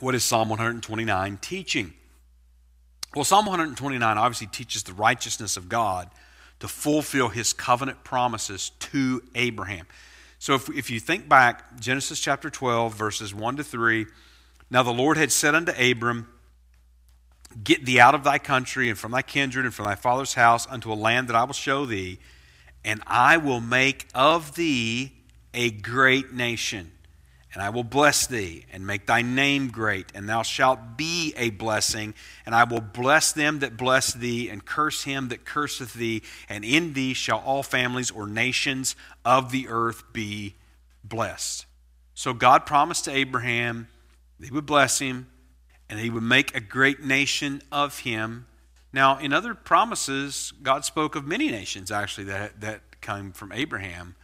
What 0.00 0.14
is 0.14 0.24
Psalm 0.24 0.48
129 0.48 1.38
teaching? 1.40 1.94
Well, 3.14 3.24
Psalm 3.24 3.46
129 3.46 4.18
obviously 4.18 4.46
teaches 4.46 4.82
the 4.82 4.92
righteousness 4.92 5.56
of 5.56 5.68
God 5.68 6.10
to 6.60 6.68
fulfill 6.68 7.28
his 7.28 7.52
covenant 7.52 8.04
promises 8.04 8.70
to 8.80 9.22
Abraham. 9.34 9.86
So 10.38 10.54
if, 10.54 10.68
if 10.68 10.90
you 10.90 11.00
think 11.00 11.28
back, 11.28 11.78
Genesis 11.80 12.20
chapter 12.20 12.50
12, 12.50 12.94
verses 12.94 13.34
1 13.34 13.56
to 13.56 13.64
3, 13.64 14.06
now 14.70 14.82
the 14.82 14.92
Lord 14.92 15.16
had 15.16 15.32
said 15.32 15.54
unto 15.54 15.72
Abram, 15.72 16.28
Get 17.62 17.86
thee 17.86 18.00
out 18.00 18.14
of 18.14 18.24
thy 18.24 18.38
country 18.38 18.90
and 18.90 18.98
from 18.98 19.12
thy 19.12 19.22
kindred 19.22 19.64
and 19.64 19.74
from 19.74 19.86
thy 19.86 19.94
father's 19.94 20.34
house 20.34 20.66
unto 20.68 20.92
a 20.92 20.94
land 20.94 21.28
that 21.28 21.36
I 21.36 21.44
will 21.44 21.54
show 21.54 21.86
thee 21.86 22.18
and 22.84 23.02
I 23.06 23.36
will 23.36 23.60
make 23.60 24.06
of 24.14 24.54
thee 24.54 25.12
a 25.54 25.70
great 25.70 26.32
nation. 26.32 26.92
And 27.56 27.62
I 27.62 27.70
will 27.70 27.84
bless 27.84 28.26
thee 28.26 28.66
and 28.70 28.86
make 28.86 29.06
thy 29.06 29.22
name 29.22 29.68
great, 29.68 30.12
and 30.14 30.28
thou 30.28 30.42
shalt 30.42 30.98
be 30.98 31.32
a 31.38 31.48
blessing. 31.48 32.12
And 32.44 32.54
I 32.54 32.64
will 32.64 32.82
bless 32.82 33.32
them 33.32 33.60
that 33.60 33.78
bless 33.78 34.12
thee, 34.12 34.50
and 34.50 34.62
curse 34.62 35.04
him 35.04 35.28
that 35.28 35.46
curseth 35.46 35.94
thee. 35.94 36.22
And 36.50 36.66
in 36.66 36.92
thee 36.92 37.14
shall 37.14 37.38
all 37.38 37.62
families 37.62 38.10
or 38.10 38.26
nations 38.26 38.94
of 39.24 39.52
the 39.52 39.68
earth 39.68 40.04
be 40.12 40.56
blessed. 41.02 41.64
So 42.12 42.34
God 42.34 42.66
promised 42.66 43.06
to 43.06 43.10
Abraham 43.10 43.88
that 44.38 44.44
he 44.44 44.52
would 44.52 44.66
bless 44.66 44.98
him, 44.98 45.26
and 45.88 45.98
he 45.98 46.10
would 46.10 46.22
make 46.22 46.54
a 46.54 46.60
great 46.60 47.04
nation 47.04 47.62
of 47.72 48.00
him. 48.00 48.48
Now, 48.92 49.16
in 49.16 49.32
other 49.32 49.54
promises, 49.54 50.52
God 50.62 50.84
spoke 50.84 51.14
of 51.14 51.26
many 51.26 51.50
nations 51.50 51.90
actually 51.90 52.24
that, 52.24 52.60
that 52.60 53.00
came 53.00 53.32
from 53.32 53.50
Abraham, 53.50 54.14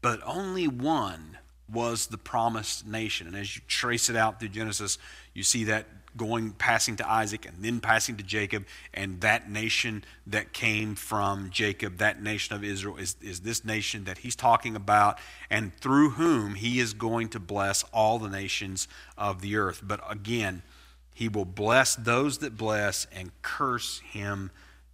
but 0.00 0.18
only 0.24 0.66
one 0.66 1.38
was 1.72 2.06
the 2.06 2.18
promised 2.18 2.86
nation. 2.86 3.26
And 3.26 3.36
as 3.36 3.56
you 3.56 3.62
trace 3.66 4.10
it 4.10 4.16
out 4.16 4.38
through 4.38 4.50
Genesis, 4.50 4.98
you 5.34 5.42
see 5.42 5.64
that 5.64 5.86
going 6.16 6.50
passing 6.52 6.96
to 6.96 7.10
Isaac 7.10 7.46
and 7.46 7.56
then 7.64 7.80
passing 7.80 8.16
to 8.16 8.22
Jacob, 8.22 8.66
and 8.92 9.20
that 9.22 9.50
nation 9.50 10.04
that 10.26 10.52
came 10.52 10.94
from 10.94 11.50
Jacob, 11.50 11.98
that 11.98 12.22
nation 12.22 12.54
of 12.54 12.62
Israel, 12.62 12.96
is, 12.96 13.16
is 13.22 13.40
this 13.40 13.64
nation 13.64 14.04
that 14.04 14.18
he's 14.18 14.36
talking 14.36 14.76
about, 14.76 15.18
and 15.50 15.74
through 15.76 16.10
whom 16.10 16.54
he 16.54 16.80
is 16.80 16.92
going 16.92 17.28
to 17.30 17.40
bless 17.40 17.82
all 17.92 18.18
the 18.18 18.28
nations 18.28 18.88
of 19.16 19.40
the 19.40 19.56
earth. 19.56 19.80
But 19.82 20.00
again, 20.08 20.62
he 21.14 21.28
will 21.28 21.44
bless 21.44 21.94
those 21.94 22.38
that 22.38 22.56
bless 22.56 23.06
and 23.12 23.30
curse 23.42 24.00
him 24.00 24.50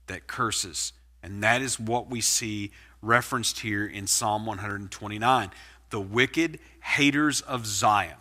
that 0.06 0.26
curses. 0.26 0.92
And 1.22 1.42
that 1.42 1.62
is 1.62 1.80
what 1.80 2.08
we 2.08 2.20
see 2.20 2.70
referenced 3.02 3.60
here 3.60 3.86
in 3.86 4.06
Psalm 4.06 4.46
129. 4.46 5.50
The 5.90 6.00
wicked 6.00 6.58
haters 6.80 7.40
of 7.40 7.66
Zion 7.66 8.16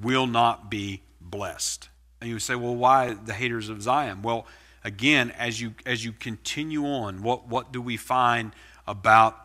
will 0.00 0.26
not 0.26 0.70
be 0.70 1.02
blessed. 1.20 1.88
And 2.20 2.30
you 2.30 2.38
say, 2.38 2.54
well, 2.54 2.74
why 2.74 3.14
the 3.14 3.34
haters 3.34 3.68
of 3.68 3.82
Zion? 3.82 4.22
Well, 4.22 4.46
again, 4.84 5.30
as 5.32 5.60
you 5.60 5.74
as 5.86 6.04
you 6.04 6.12
continue 6.12 6.86
on, 6.86 7.22
what, 7.22 7.48
what 7.48 7.72
do 7.72 7.80
we 7.80 7.96
find 7.96 8.52
about 8.86 9.38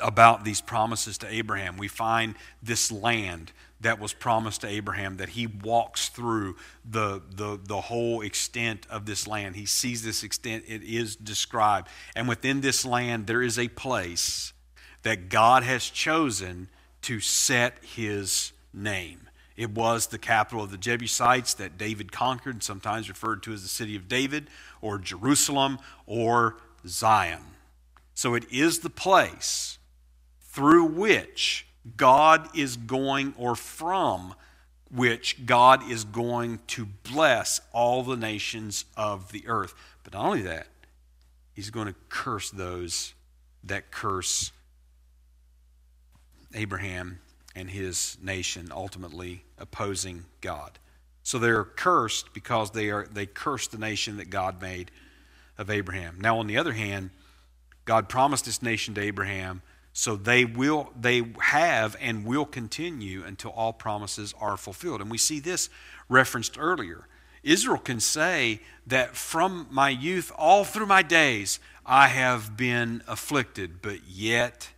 about 0.00 0.44
these 0.44 0.60
promises 0.60 1.18
to 1.18 1.28
Abraham? 1.32 1.76
We 1.76 1.88
find 1.88 2.34
this 2.62 2.90
land 2.90 3.52
that 3.80 3.98
was 3.98 4.12
promised 4.12 4.60
to 4.60 4.68
Abraham, 4.68 5.16
that 5.16 5.30
he 5.30 5.46
walks 5.46 6.08
through 6.10 6.56
the, 6.84 7.22
the, 7.30 7.58
the 7.62 7.80
whole 7.80 8.20
extent 8.20 8.86
of 8.90 9.06
this 9.06 9.26
land. 9.26 9.56
He 9.56 9.64
sees 9.64 10.02
this 10.02 10.22
extent, 10.22 10.64
it 10.68 10.82
is 10.82 11.16
described. 11.16 11.88
And 12.14 12.28
within 12.28 12.60
this 12.60 12.84
land, 12.84 13.26
there 13.26 13.42
is 13.42 13.58
a 13.58 13.68
place 13.68 14.52
that 15.02 15.28
God 15.28 15.62
has 15.62 15.84
chosen 15.88 16.68
to 17.02 17.20
set 17.20 17.78
his 17.82 18.52
name. 18.72 19.28
It 19.56 19.70
was 19.70 20.06
the 20.06 20.18
capital 20.18 20.64
of 20.64 20.70
the 20.70 20.78
Jebusites 20.78 21.54
that 21.54 21.76
David 21.76 22.12
conquered, 22.12 22.62
sometimes 22.62 23.08
referred 23.08 23.42
to 23.42 23.52
as 23.52 23.62
the 23.62 23.68
city 23.68 23.96
of 23.96 24.08
David, 24.08 24.48
or 24.80 24.98
Jerusalem, 24.98 25.78
or 26.06 26.56
Zion. 26.86 27.42
So 28.14 28.34
it 28.34 28.50
is 28.50 28.80
the 28.80 28.90
place 28.90 29.78
through 30.40 30.84
which 30.84 31.66
God 31.96 32.48
is 32.56 32.76
going, 32.76 33.34
or 33.36 33.54
from 33.54 34.34
which 34.90 35.46
God 35.46 35.88
is 35.90 36.04
going 36.04 36.60
to 36.68 36.86
bless 36.86 37.60
all 37.72 38.02
the 38.02 38.16
nations 38.16 38.84
of 38.96 39.30
the 39.32 39.46
earth. 39.46 39.74
But 40.02 40.14
not 40.14 40.24
only 40.24 40.42
that, 40.42 40.66
He's 41.52 41.70
going 41.70 41.88
to 41.88 41.94
curse 42.08 42.50
those 42.50 43.14
that 43.64 43.90
curse 43.90 44.52
Abraham 46.54 47.20
and 47.54 47.70
his 47.70 48.16
nation, 48.22 48.68
ultimately 48.70 49.44
opposing 49.58 50.24
God. 50.40 50.78
So 51.22 51.38
they're 51.38 51.64
cursed 51.64 52.32
because 52.32 52.70
they 52.70 52.90
are 52.90 53.06
they 53.10 53.26
cursed 53.26 53.72
the 53.72 53.78
nation 53.78 54.16
that 54.16 54.30
God 54.30 54.60
made 54.60 54.90
of 55.58 55.70
Abraham. 55.70 56.18
Now, 56.20 56.38
on 56.38 56.46
the 56.46 56.56
other 56.56 56.72
hand, 56.72 57.10
God 57.84 58.08
promised 58.08 58.44
this 58.46 58.62
nation 58.62 58.94
to 58.94 59.00
Abraham 59.00 59.62
so 59.92 60.16
they 60.16 60.44
will 60.44 60.92
they 60.98 61.24
have 61.40 61.96
and 62.00 62.24
will 62.24 62.46
continue 62.46 63.24
until 63.24 63.50
all 63.50 63.72
promises 63.72 64.34
are 64.40 64.56
fulfilled. 64.56 65.00
And 65.00 65.10
we 65.10 65.18
see 65.18 65.40
this 65.40 65.68
referenced 66.08 66.58
earlier. 66.58 67.06
Israel 67.42 67.78
can 67.78 68.00
say 68.00 68.60
that 68.86 69.16
from 69.16 69.66
my 69.70 69.88
youth 69.88 70.30
all 70.36 70.64
through 70.64 70.86
my 70.86 71.02
days 71.02 71.58
I 71.84 72.08
have 72.08 72.56
been 72.56 73.02
afflicted, 73.08 73.82
but 73.82 74.06
yet 74.08 74.70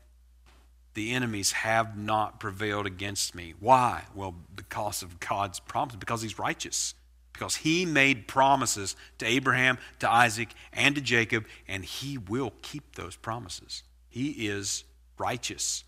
the 0.94 1.12
enemies 1.12 1.52
have 1.52 1.96
not 1.96 2.40
prevailed 2.40 2.87
against 2.87 3.35
me. 3.35 3.55
Why? 3.59 4.05
Well, 4.14 4.35
because 4.55 5.02
of 5.02 5.20
God's 5.20 5.61
promise, 5.61 5.96
because 5.96 6.22
he's 6.22 6.38
righteous. 6.38 6.94
Because 7.33 7.57
he 7.57 7.87
made 7.87 8.28
promises 8.28 8.94
to 9.18 9.26
Abraham, 9.26 9.78
to 10.00 10.11
Isaac, 10.11 10.50
and 10.72 10.94
to 10.94 11.00
Jacob, 11.00 11.46
and 11.66 11.85
he 11.85 12.18
will 12.18 12.52
keep 12.61 12.94
those 12.94 13.16
promises. 13.16 13.83
He 14.09 14.46
is 14.48 14.85
righteous. 15.16 15.85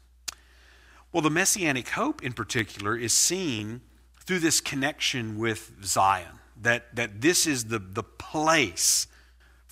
Well, 1.12 1.20
the 1.20 1.30
messianic 1.30 1.90
hope 1.90 2.24
in 2.24 2.32
particular 2.32 2.96
is 2.96 3.12
seen 3.12 3.82
through 4.24 4.38
this 4.38 4.60
connection 4.60 5.38
with 5.38 5.72
Zion, 5.84 6.40
that, 6.60 6.96
that 6.96 7.20
this 7.20 7.46
is 7.46 7.66
the, 7.66 7.78
the 7.78 8.02
place 8.02 9.06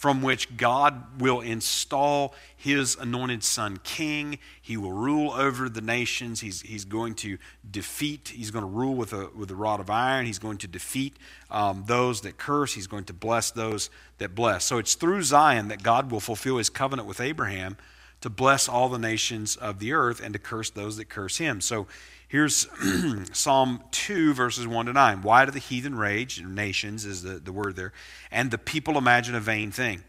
from 0.02 0.20
which 0.20 0.56
God 0.56 1.20
will 1.20 1.40
install 1.40 2.34
his 2.56 2.96
anointed 2.96 3.44
son 3.44 3.78
king. 3.84 4.40
He 4.60 4.76
will 4.76 4.90
rule 4.90 5.30
over 5.30 5.68
the 5.68 5.80
nations. 5.80 6.40
He's, 6.40 6.60
he's 6.62 6.84
going 6.84 7.14
to 7.14 7.38
defeat, 7.70 8.32
he's 8.34 8.50
going 8.50 8.64
to 8.64 8.68
rule 8.68 8.96
with 8.96 9.12
a, 9.12 9.30
with 9.32 9.48
a 9.52 9.54
rod 9.54 9.78
of 9.78 9.88
iron. 9.90 10.26
He's 10.26 10.40
going 10.40 10.58
to 10.58 10.66
defeat 10.66 11.18
um, 11.52 11.84
those 11.86 12.22
that 12.22 12.36
curse. 12.36 12.74
He's 12.74 12.88
going 12.88 13.04
to 13.04 13.12
bless 13.12 13.52
those 13.52 13.90
that 14.18 14.34
bless. 14.34 14.64
So 14.64 14.78
it's 14.78 14.96
through 14.96 15.22
Zion 15.22 15.68
that 15.68 15.84
God 15.84 16.10
will 16.10 16.18
fulfill 16.18 16.56
his 16.56 16.68
covenant 16.68 17.06
with 17.06 17.20
Abraham 17.20 17.76
to 18.22 18.30
bless 18.30 18.68
all 18.68 18.88
the 18.88 18.98
nations 18.98 19.56
of 19.56 19.78
the 19.78 19.92
earth 19.92 20.20
and 20.22 20.32
to 20.32 20.38
curse 20.38 20.70
those 20.70 20.96
that 20.96 21.08
curse 21.08 21.38
him. 21.38 21.60
So 21.60 21.86
here's 22.28 22.66
Psalm 23.32 23.82
2, 23.90 24.32
verses 24.32 24.66
1 24.66 24.86
to 24.86 24.92
9. 24.92 25.22
Why 25.22 25.44
do 25.44 25.50
the 25.50 25.58
heathen 25.58 25.96
rage? 25.96 26.42
Nations 26.42 27.04
is 27.04 27.22
the, 27.22 27.34
the 27.34 27.52
word 27.52 27.76
there. 27.76 27.92
And 28.30 28.50
the 28.50 28.58
people 28.58 28.96
imagine 28.96 29.34
a 29.34 29.40
vain 29.40 29.70
thing. 29.70 30.04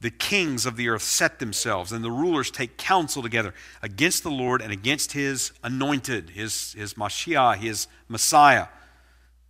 The 0.00 0.10
kings 0.10 0.64
of 0.64 0.76
the 0.76 0.88
earth 0.88 1.02
set 1.02 1.38
themselves, 1.38 1.92
and 1.92 2.02
the 2.02 2.10
rulers 2.10 2.50
take 2.50 2.78
counsel 2.78 3.22
together 3.22 3.52
against 3.82 4.22
the 4.22 4.30
Lord 4.30 4.62
and 4.62 4.72
against 4.72 5.12
his 5.12 5.52
anointed, 5.62 6.30
his, 6.30 6.72
his 6.72 6.94
Mashiach, 6.94 7.58
his 7.58 7.86
Messiah, 8.08 8.68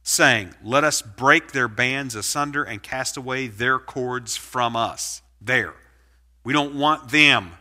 saying, 0.03 0.55
Let 0.64 0.83
us 0.83 1.03
break 1.03 1.53
their 1.53 1.68
bands 1.68 2.16
asunder 2.16 2.64
and 2.64 2.83
cast 2.83 3.16
away 3.16 3.46
their 3.46 3.79
cords 3.79 4.37
from 4.37 4.75
us. 4.75 5.23
There. 5.40 5.75
We 6.42 6.53
don't 6.53 6.75
want 6.75 7.11
them 7.11 7.53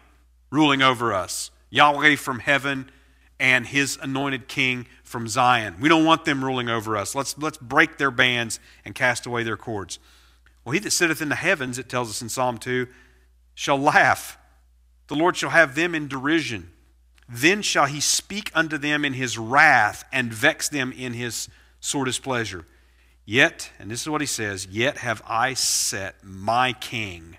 ruling 0.50 0.82
over 0.82 1.14
us. 1.14 1.52
Yahweh 1.70 2.16
from 2.16 2.40
heaven 2.40 2.90
and 3.40 3.68
his 3.68 3.98
anointed 4.02 4.48
king 4.48 4.88
from 5.04 5.28
Zion. 5.28 5.76
We 5.80 5.90
don't 5.90 6.06
want 6.06 6.26
them 6.26 6.44
ruling 6.44 6.70
over 6.70 6.98
us. 6.98 7.16
Let's, 7.16 7.38
let's 7.38 7.58
break 7.58 7.98
their 7.98 8.12
bands 8.12 8.60
and 8.84 8.94
cast 8.94 9.26
away 9.26 9.44
their 9.44 9.58
cords. 9.58 10.00
Well, 10.66 10.74
he 10.74 10.80
that 10.80 10.92
sitteth 10.92 11.22
in 11.22 11.30
the 11.30 11.36
heavens, 11.36 11.80
it 11.80 11.90
tells 11.90 12.10
us 12.10 12.22
in 12.22 12.30
Psalm 12.30 12.58
2, 12.58 12.88
shall 13.56 13.78
laugh. 13.78 14.38
The 15.08 15.16
Lord 15.16 15.38
shall 15.38 15.52
have 15.52 15.76
them 15.76 15.96
in 15.96 16.08
derision. 16.08 16.72
Then 17.28 17.62
shall 17.62 17.86
he 17.86 18.02
speak 18.02 18.52
unto 18.54 18.78
them 18.78 19.06
in 19.06 19.14
his 19.14 19.38
wrath 19.38 20.04
and 20.12 20.34
vex 20.34 20.68
them 20.68 20.92
in 20.92 21.14
his 21.14 21.48
sore 21.80 22.06
displeasure. 22.06 22.66
Yet, 23.26 23.72
and 23.80 23.90
this 23.90 24.02
is 24.02 24.10
what 24.10 24.22
he 24.22 24.28
says, 24.28 24.68
yet 24.68 24.98
have 24.98 25.22
I 25.28 25.54
set 25.54 26.24
my 26.24 26.74
king 26.74 27.38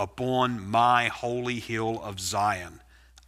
upon 0.00 0.66
my 0.66 1.08
holy 1.08 1.60
hill 1.60 2.00
of 2.02 2.18
Zion. 2.18 2.80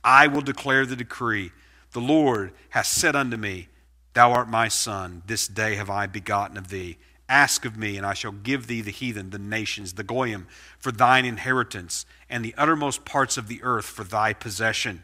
I 0.02 0.26
will 0.26 0.40
declare 0.40 0.86
the 0.86 0.96
decree. 0.96 1.52
The 1.92 2.00
Lord 2.00 2.52
hath 2.70 2.86
said 2.86 3.14
unto 3.14 3.36
me, 3.36 3.68
Thou 4.14 4.32
art 4.32 4.48
my 4.48 4.68
son. 4.68 5.22
This 5.26 5.46
day 5.46 5.74
have 5.74 5.90
I 5.90 6.06
begotten 6.06 6.56
of 6.56 6.68
thee. 6.68 6.96
Ask 7.28 7.66
of 7.66 7.76
me, 7.76 7.98
and 7.98 8.06
I 8.06 8.14
shall 8.14 8.32
give 8.32 8.66
thee 8.66 8.80
the 8.80 8.90
heathen, 8.90 9.30
the 9.30 9.38
nations, 9.38 9.92
the 9.92 10.02
goyim, 10.02 10.48
for 10.78 10.90
thine 10.90 11.26
inheritance, 11.26 12.06
and 12.30 12.42
the 12.42 12.54
uttermost 12.56 13.04
parts 13.04 13.36
of 13.36 13.48
the 13.48 13.62
earth 13.62 13.84
for 13.84 14.04
thy 14.04 14.32
possession. 14.32 15.02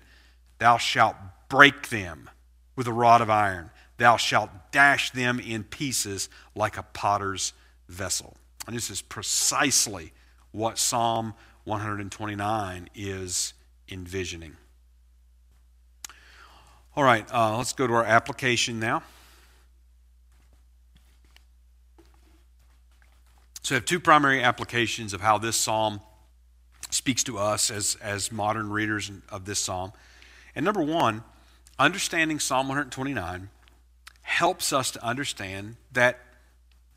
Thou 0.58 0.78
shalt 0.78 1.16
break 1.50 1.90
them 1.90 2.30
with 2.76 2.86
a 2.86 2.92
rod 2.94 3.20
of 3.20 3.28
iron. 3.28 3.70
Thou 3.98 4.16
shalt 4.16 4.50
dash 4.72 5.10
them 5.10 5.38
in 5.38 5.64
pieces 5.64 6.30
like 6.54 6.78
a 6.78 6.82
potter's 6.82 7.52
vessel. 7.88 8.36
And 8.66 8.74
this 8.74 8.88
is 8.88 9.02
precisely 9.02 10.12
what 10.50 10.78
Psalm 10.78 11.34
129 11.68 12.88
is 12.94 13.52
envisioning. 13.90 14.56
All 16.96 17.04
right, 17.04 17.26
uh, 17.32 17.56
let's 17.56 17.72
go 17.72 17.86
to 17.86 17.92
our 17.92 18.04
application 18.04 18.80
now. 18.80 19.02
So, 23.62 23.74
I 23.74 23.76
have 23.76 23.84
two 23.84 24.00
primary 24.00 24.42
applications 24.42 25.12
of 25.12 25.20
how 25.20 25.36
this 25.36 25.56
psalm 25.56 26.00
speaks 26.90 27.22
to 27.24 27.36
us 27.36 27.70
as, 27.70 27.98
as 28.00 28.32
modern 28.32 28.70
readers 28.70 29.12
of 29.28 29.44
this 29.44 29.60
psalm. 29.60 29.92
And 30.54 30.64
number 30.64 30.82
one, 30.82 31.22
understanding 31.78 32.40
Psalm 32.40 32.66
129 32.68 33.50
helps 34.22 34.72
us 34.72 34.90
to 34.92 35.04
understand 35.04 35.76
that 35.92 36.18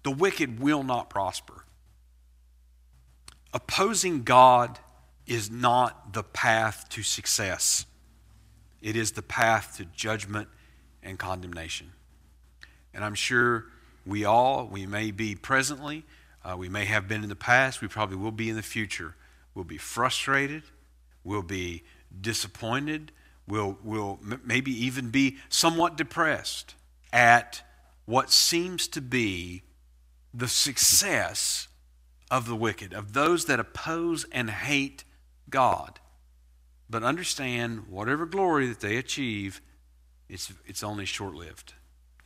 the 0.04 0.12
wicked 0.12 0.62
will 0.62 0.84
not 0.84 1.10
prosper 1.10 1.66
opposing 3.54 4.24
God 4.24 4.80
is 5.28 5.50
not 5.50 6.14
the 6.14 6.24
path 6.24 6.88
to 6.90 7.04
success, 7.04 7.86
it 8.82 8.96
is 8.96 9.12
the 9.12 9.22
path 9.22 9.78
to 9.78 9.86
judgment 9.86 10.48
and 11.04 11.20
condemnation. 11.20 11.92
And 12.94 13.06
I'm 13.06 13.16
sure 13.16 13.66
we 14.06 14.26
all, 14.26 14.68
we 14.68 14.86
may 14.86 15.12
be 15.12 15.36
presently, 15.36 16.04
uh, 16.44 16.56
we 16.58 16.70
may 16.70 16.86
have 16.86 17.08
been 17.08 17.24
in 17.24 17.30
the 17.30 17.36
past, 17.36 17.82
we 17.82 17.88
probably 17.88 18.18
will 18.18 18.32
be 18.32 18.50
in 18.50 18.56
the 18.56 18.64
future. 18.64 19.16
We'll 19.54 19.66
be 19.66 19.78
frustrated, 19.78 20.64
we'll 21.24 21.44
be 21.44 21.84
disappointed, 22.20 23.12
we'll, 23.48 23.78
we'll 23.84 24.20
m- 24.24 24.42
maybe 24.44 24.72
even 24.86 25.10
be 25.10 25.38
somewhat 25.50 25.98
depressed 25.98 26.76
at 27.14 27.62
what 28.06 28.32
seems 28.32 28.88
to 28.90 29.02
be 29.02 29.64
the 30.34 30.48
success 30.48 31.68
of 32.32 32.48
the 32.48 32.56
wicked, 32.56 32.94
of 32.94 33.12
those 33.12 33.46
that 33.46 33.60
oppose 33.60 34.26
and 34.32 34.50
hate 34.50 35.04
God. 35.50 36.00
But 36.90 37.04
understand, 37.04 37.88
whatever 37.90 38.26
glory 38.26 38.68
that 38.68 38.80
they 38.80 38.96
achieve, 38.96 39.62
it's, 40.30 40.52
it's 40.66 40.82
only 40.82 41.06
short 41.06 41.36
lived. 41.36 41.74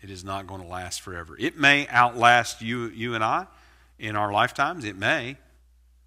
It 0.02 0.12
is 0.12 0.24
not 0.24 0.46
going 0.46 0.62
to 0.62 0.68
last 0.68 1.02
forever. 1.02 1.36
It 1.39 1.58
may 1.58 1.88
outlast 1.88 2.62
you, 2.62 2.86
you 2.86 3.15
and 3.15 3.24
I 3.24 3.48
in 3.98 4.15
our 4.15 4.32
lifetimes. 4.32 4.86
It 4.86 4.96
may. 4.96 5.38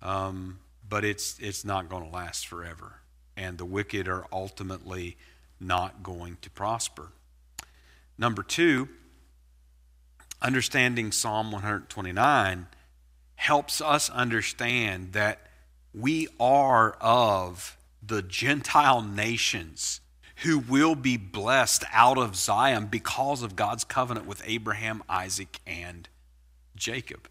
Um, 0.01 0.61
but 0.89 1.05
it's, 1.05 1.37
it's 1.41 1.65
not 1.65 1.89
going 1.89 2.05
to 2.05 2.11
last 2.11 2.47
forever. 2.47 3.01
And 3.37 3.59
the 3.59 3.65
wicked 3.65 4.07
are 4.07 4.27
ultimately 4.33 5.17
not 5.59 6.05
going 6.05 6.39
to 6.43 6.51
prosper. 6.51 7.09
Number 8.17 8.45
two, 8.45 8.89
understanding 10.41 11.11
Psalm 11.11 11.51
129 11.51 12.69
helps 13.49 13.81
us 13.81 14.11
understand 14.11 15.15
that 15.15 15.39
we 15.95 16.29
are 16.39 16.93
of 17.01 17.79
the 18.07 18.21
Gentile 18.21 19.01
nations 19.01 20.03
who 20.43 20.59
will 20.59 20.95
be 20.95 21.17
blessed 21.17 21.83
out 21.91 22.19
of 22.19 22.37
Zion 22.37 22.89
because 22.89 23.43
of 23.43 23.57
God's 23.57 23.85
covenant 23.85 24.27
with 24.27 24.43
Abraham, 24.45 25.03
Isaac, 25.09 25.61
and 25.67 26.11
Jacob. 26.77 27.27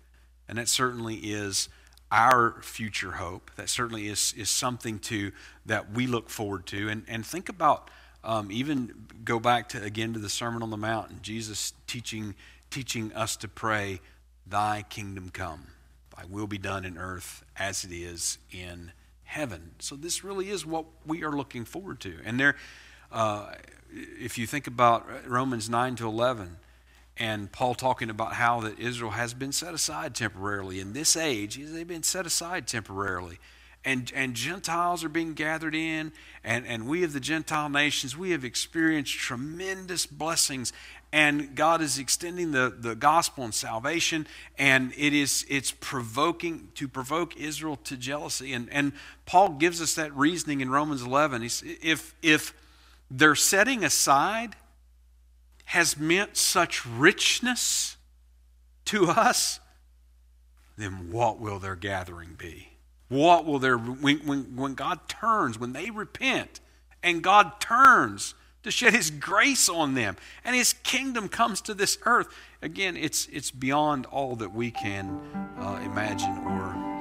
And 0.50 0.58
that 0.58 0.68
certainly 0.68 1.18
is 1.18 1.70
our 2.12 2.56
future 2.64 3.12
hope. 3.12 3.52
That 3.56 3.70
certainly 3.70 4.08
is, 4.08 4.34
is 4.36 4.50
something 4.50 4.98
to 5.02 5.32
that 5.68 5.92
we 5.92 6.08
look 6.08 6.32
forward 6.32 6.66
to. 6.66 6.90
And, 6.90 7.04
and 7.08 7.24
think 7.24 7.48
about 7.48 7.92
um, 8.24 8.52
even 8.52 9.08
go 9.24 9.40
back 9.40 9.70
to 9.70 9.84
again 9.84 10.14
to 10.14 10.20
the 10.20 10.30
Sermon 10.30 10.64
on 10.64 10.72
the 10.72 10.78
Mount 10.78 11.12
and 11.12 11.22
Jesus 11.22 11.74
teaching 11.86 12.34
teaching 12.72 13.14
us 13.14 13.36
to 13.38 13.48
pray, 13.48 14.02
Thy 14.48 14.84
kingdom 14.90 15.30
come, 15.30 15.68
Thy 16.18 16.26
will 16.26 16.48
be 16.48 16.58
done 16.58 16.84
in 16.84 16.98
earth 16.98 17.44
as 17.56 17.84
it 17.84 17.92
is 17.92 18.40
in 18.52 18.92
heaven. 19.24 19.72
So 19.80 19.96
this 19.96 20.24
really 20.24 20.50
is 20.50 20.66
what 20.66 20.86
we 21.06 21.24
are 21.24 21.32
looking 21.32 21.64
forward 21.64 22.00
to. 22.02 22.16
And 22.26 22.40
there, 22.40 22.56
uh, 23.12 23.52
if 23.92 24.38
you 24.38 24.48
think 24.48 24.68
about 24.68 25.06
Romans 25.28 25.70
9 25.70 25.96
to 25.98 26.08
11, 26.08 26.58
and 27.20 27.52
Paul 27.52 27.76
talking 27.76 28.10
about 28.10 28.34
how 28.34 28.62
that 28.62 28.80
Israel 28.80 29.12
has 29.12 29.34
been 29.34 29.52
set 29.52 29.74
aside 29.74 30.16
temporarily 30.16 30.80
in 30.80 30.94
this 30.94 31.16
age, 31.16 31.58
they've 31.58 31.88
been 31.88 32.04
set 32.04 32.26
aside 32.26 32.68
temporarily. 32.68 33.40
And, 33.88 34.12
and 34.14 34.34
Gentiles 34.34 35.06
are 35.06 35.10
being 35.10 35.34
gathered 35.34 35.74
in, 35.74 36.12
and, 36.44 36.68
and 36.68 36.88
we 36.88 37.06
of 37.06 37.14
the 37.14 37.22
Gentile 37.22 37.70
nations, 37.70 38.18
we 38.18 38.32
have 38.32 38.44
experienced 38.44 39.14
tremendous 39.14 40.06
blessings 40.06 40.74
and 41.14 41.56
God 41.56 41.82
is 41.82 41.98
extending 41.98 42.52
the, 42.52 42.76
the 42.78 42.94
gospel 42.96 43.46
and 43.46 43.54
salvation, 43.54 44.28
and 44.58 44.92
it 44.98 45.14
is 45.14 45.46
it's 45.50 45.72
provoking 45.72 46.70
to 46.76 46.88
provoke 46.88 47.38
Israel 47.38 47.78
to 47.86 47.96
jealousy. 47.96 48.52
And, 48.52 48.68
and 48.72 48.92
Paul 49.26 49.52
gives 49.52 49.82
us 49.82 49.96
that 49.96 50.14
reasoning 50.16 50.60
in 50.60 50.70
Romans 50.70 51.02
11. 51.02 51.44
He's, 51.44 51.64
if, 51.82 52.14
if 52.22 52.54
their 53.10 53.36
setting 53.36 53.86
aside 53.86 54.58
has 55.66 55.98
meant 55.98 56.36
such 56.36 56.86
richness 56.86 57.96
to 58.86 59.06
us, 59.06 59.62
then 60.78 61.10
what 61.12 61.40
will 61.40 61.60
their 61.60 61.76
gathering 61.76 62.36
be? 62.38 62.77
What 63.10 63.46
will 63.46 63.60
their, 63.60 63.78
when, 63.78 64.20
when, 64.26 64.56
when 64.56 64.74
God 64.74 65.08
turns, 65.08 65.58
when 65.58 65.74
they 65.74 65.90
repent, 65.90 66.60
and 67.02 67.22
God 67.22 67.60
turns 67.60 68.36
to 68.64 68.72
shed 68.72 68.94
his 68.94 69.10
grace 69.10 69.70
on 69.70 69.94
them 69.94 70.18
and 70.44 70.56
his 70.56 70.74
kingdom 70.74 71.30
comes 71.30 71.62
to 71.62 71.74
this 71.74 71.98
earth 72.06 72.28
again 72.62 72.98
it's 72.98 73.28
it's 73.28 73.50
beyond 73.50 74.06
all 74.08 74.36
that 74.36 74.54
we 74.54 74.72
can 74.72 75.22
uh, 75.58 75.80
imagine 75.86 76.38
or 76.40 76.97